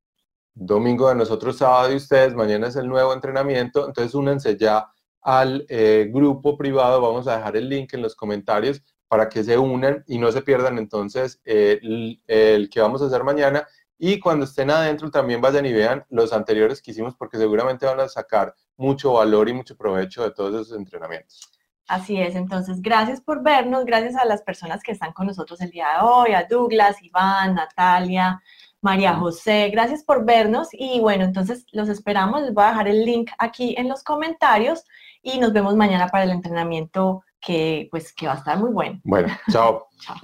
domingo 0.55 1.07
de 1.09 1.15
nosotros, 1.15 1.59
sábado 1.59 1.89
de 1.89 1.97
ustedes, 1.97 2.33
mañana 2.33 2.67
es 2.67 2.75
el 2.77 2.87
nuevo 2.87 3.13
entrenamiento, 3.13 3.85
entonces 3.85 4.15
únanse 4.15 4.57
ya 4.57 4.87
al 5.21 5.65
eh, 5.69 6.09
grupo 6.11 6.57
privado, 6.57 6.99
vamos 6.99 7.27
a 7.27 7.37
dejar 7.37 7.57
el 7.57 7.69
link 7.69 7.93
en 7.93 8.01
los 8.01 8.15
comentarios 8.15 8.81
para 9.07 9.29
que 9.29 9.43
se 9.43 9.57
unan 9.57 10.03
y 10.07 10.17
no 10.17 10.31
se 10.31 10.41
pierdan 10.41 10.79
entonces 10.79 11.39
el, 11.45 12.19
el 12.25 12.69
que 12.71 12.81
vamos 12.81 13.03
a 13.03 13.05
hacer 13.05 13.23
mañana 13.23 13.67
y 13.99 14.19
cuando 14.19 14.45
estén 14.45 14.71
adentro 14.71 15.11
también 15.11 15.41
vayan 15.41 15.65
y 15.67 15.73
vean 15.73 16.03
los 16.09 16.33
anteriores 16.33 16.81
que 16.81 16.89
hicimos 16.89 17.15
porque 17.15 17.37
seguramente 17.37 17.85
van 17.85 17.99
a 17.99 18.09
sacar 18.09 18.55
mucho 18.77 19.13
valor 19.13 19.47
y 19.47 19.53
mucho 19.53 19.77
provecho 19.77 20.23
de 20.23 20.31
todos 20.31 20.67
esos 20.67 20.77
entrenamientos. 20.77 21.54
Así 21.87 22.19
es, 22.19 22.35
entonces 22.35 22.81
gracias 22.81 23.21
por 23.21 23.43
vernos, 23.43 23.85
gracias 23.85 24.15
a 24.15 24.25
las 24.25 24.41
personas 24.41 24.81
que 24.81 24.91
están 24.91 25.13
con 25.13 25.27
nosotros 25.27 25.61
el 25.61 25.69
día 25.69 25.85
de 25.85 26.07
hoy, 26.07 26.33
a 26.33 26.45
Douglas, 26.49 27.01
Iván, 27.01 27.53
Natalia, 27.53 28.41
María 28.81 29.13
José, 29.13 29.69
gracias 29.69 30.03
por 30.03 30.25
vernos 30.25 30.69
y 30.71 30.99
bueno, 30.99 31.23
entonces 31.23 31.65
los 31.71 31.89
esperamos, 31.89 32.41
les 32.41 32.53
voy 32.53 32.63
a 32.63 32.69
dejar 32.69 32.87
el 32.87 33.05
link 33.05 33.29
aquí 33.37 33.75
en 33.77 33.87
los 33.87 34.03
comentarios 34.03 34.83
y 35.21 35.37
nos 35.39 35.53
vemos 35.53 35.75
mañana 35.75 36.07
para 36.07 36.23
el 36.23 36.31
entrenamiento 36.31 37.23
que 37.39 37.87
pues 37.91 38.13
que 38.13 38.27
va 38.27 38.33
a 38.33 38.37
estar 38.37 38.57
muy 38.57 38.71
bueno. 38.71 38.99
Bueno, 39.03 39.27
chao. 39.51 39.87
chao. 39.99 40.17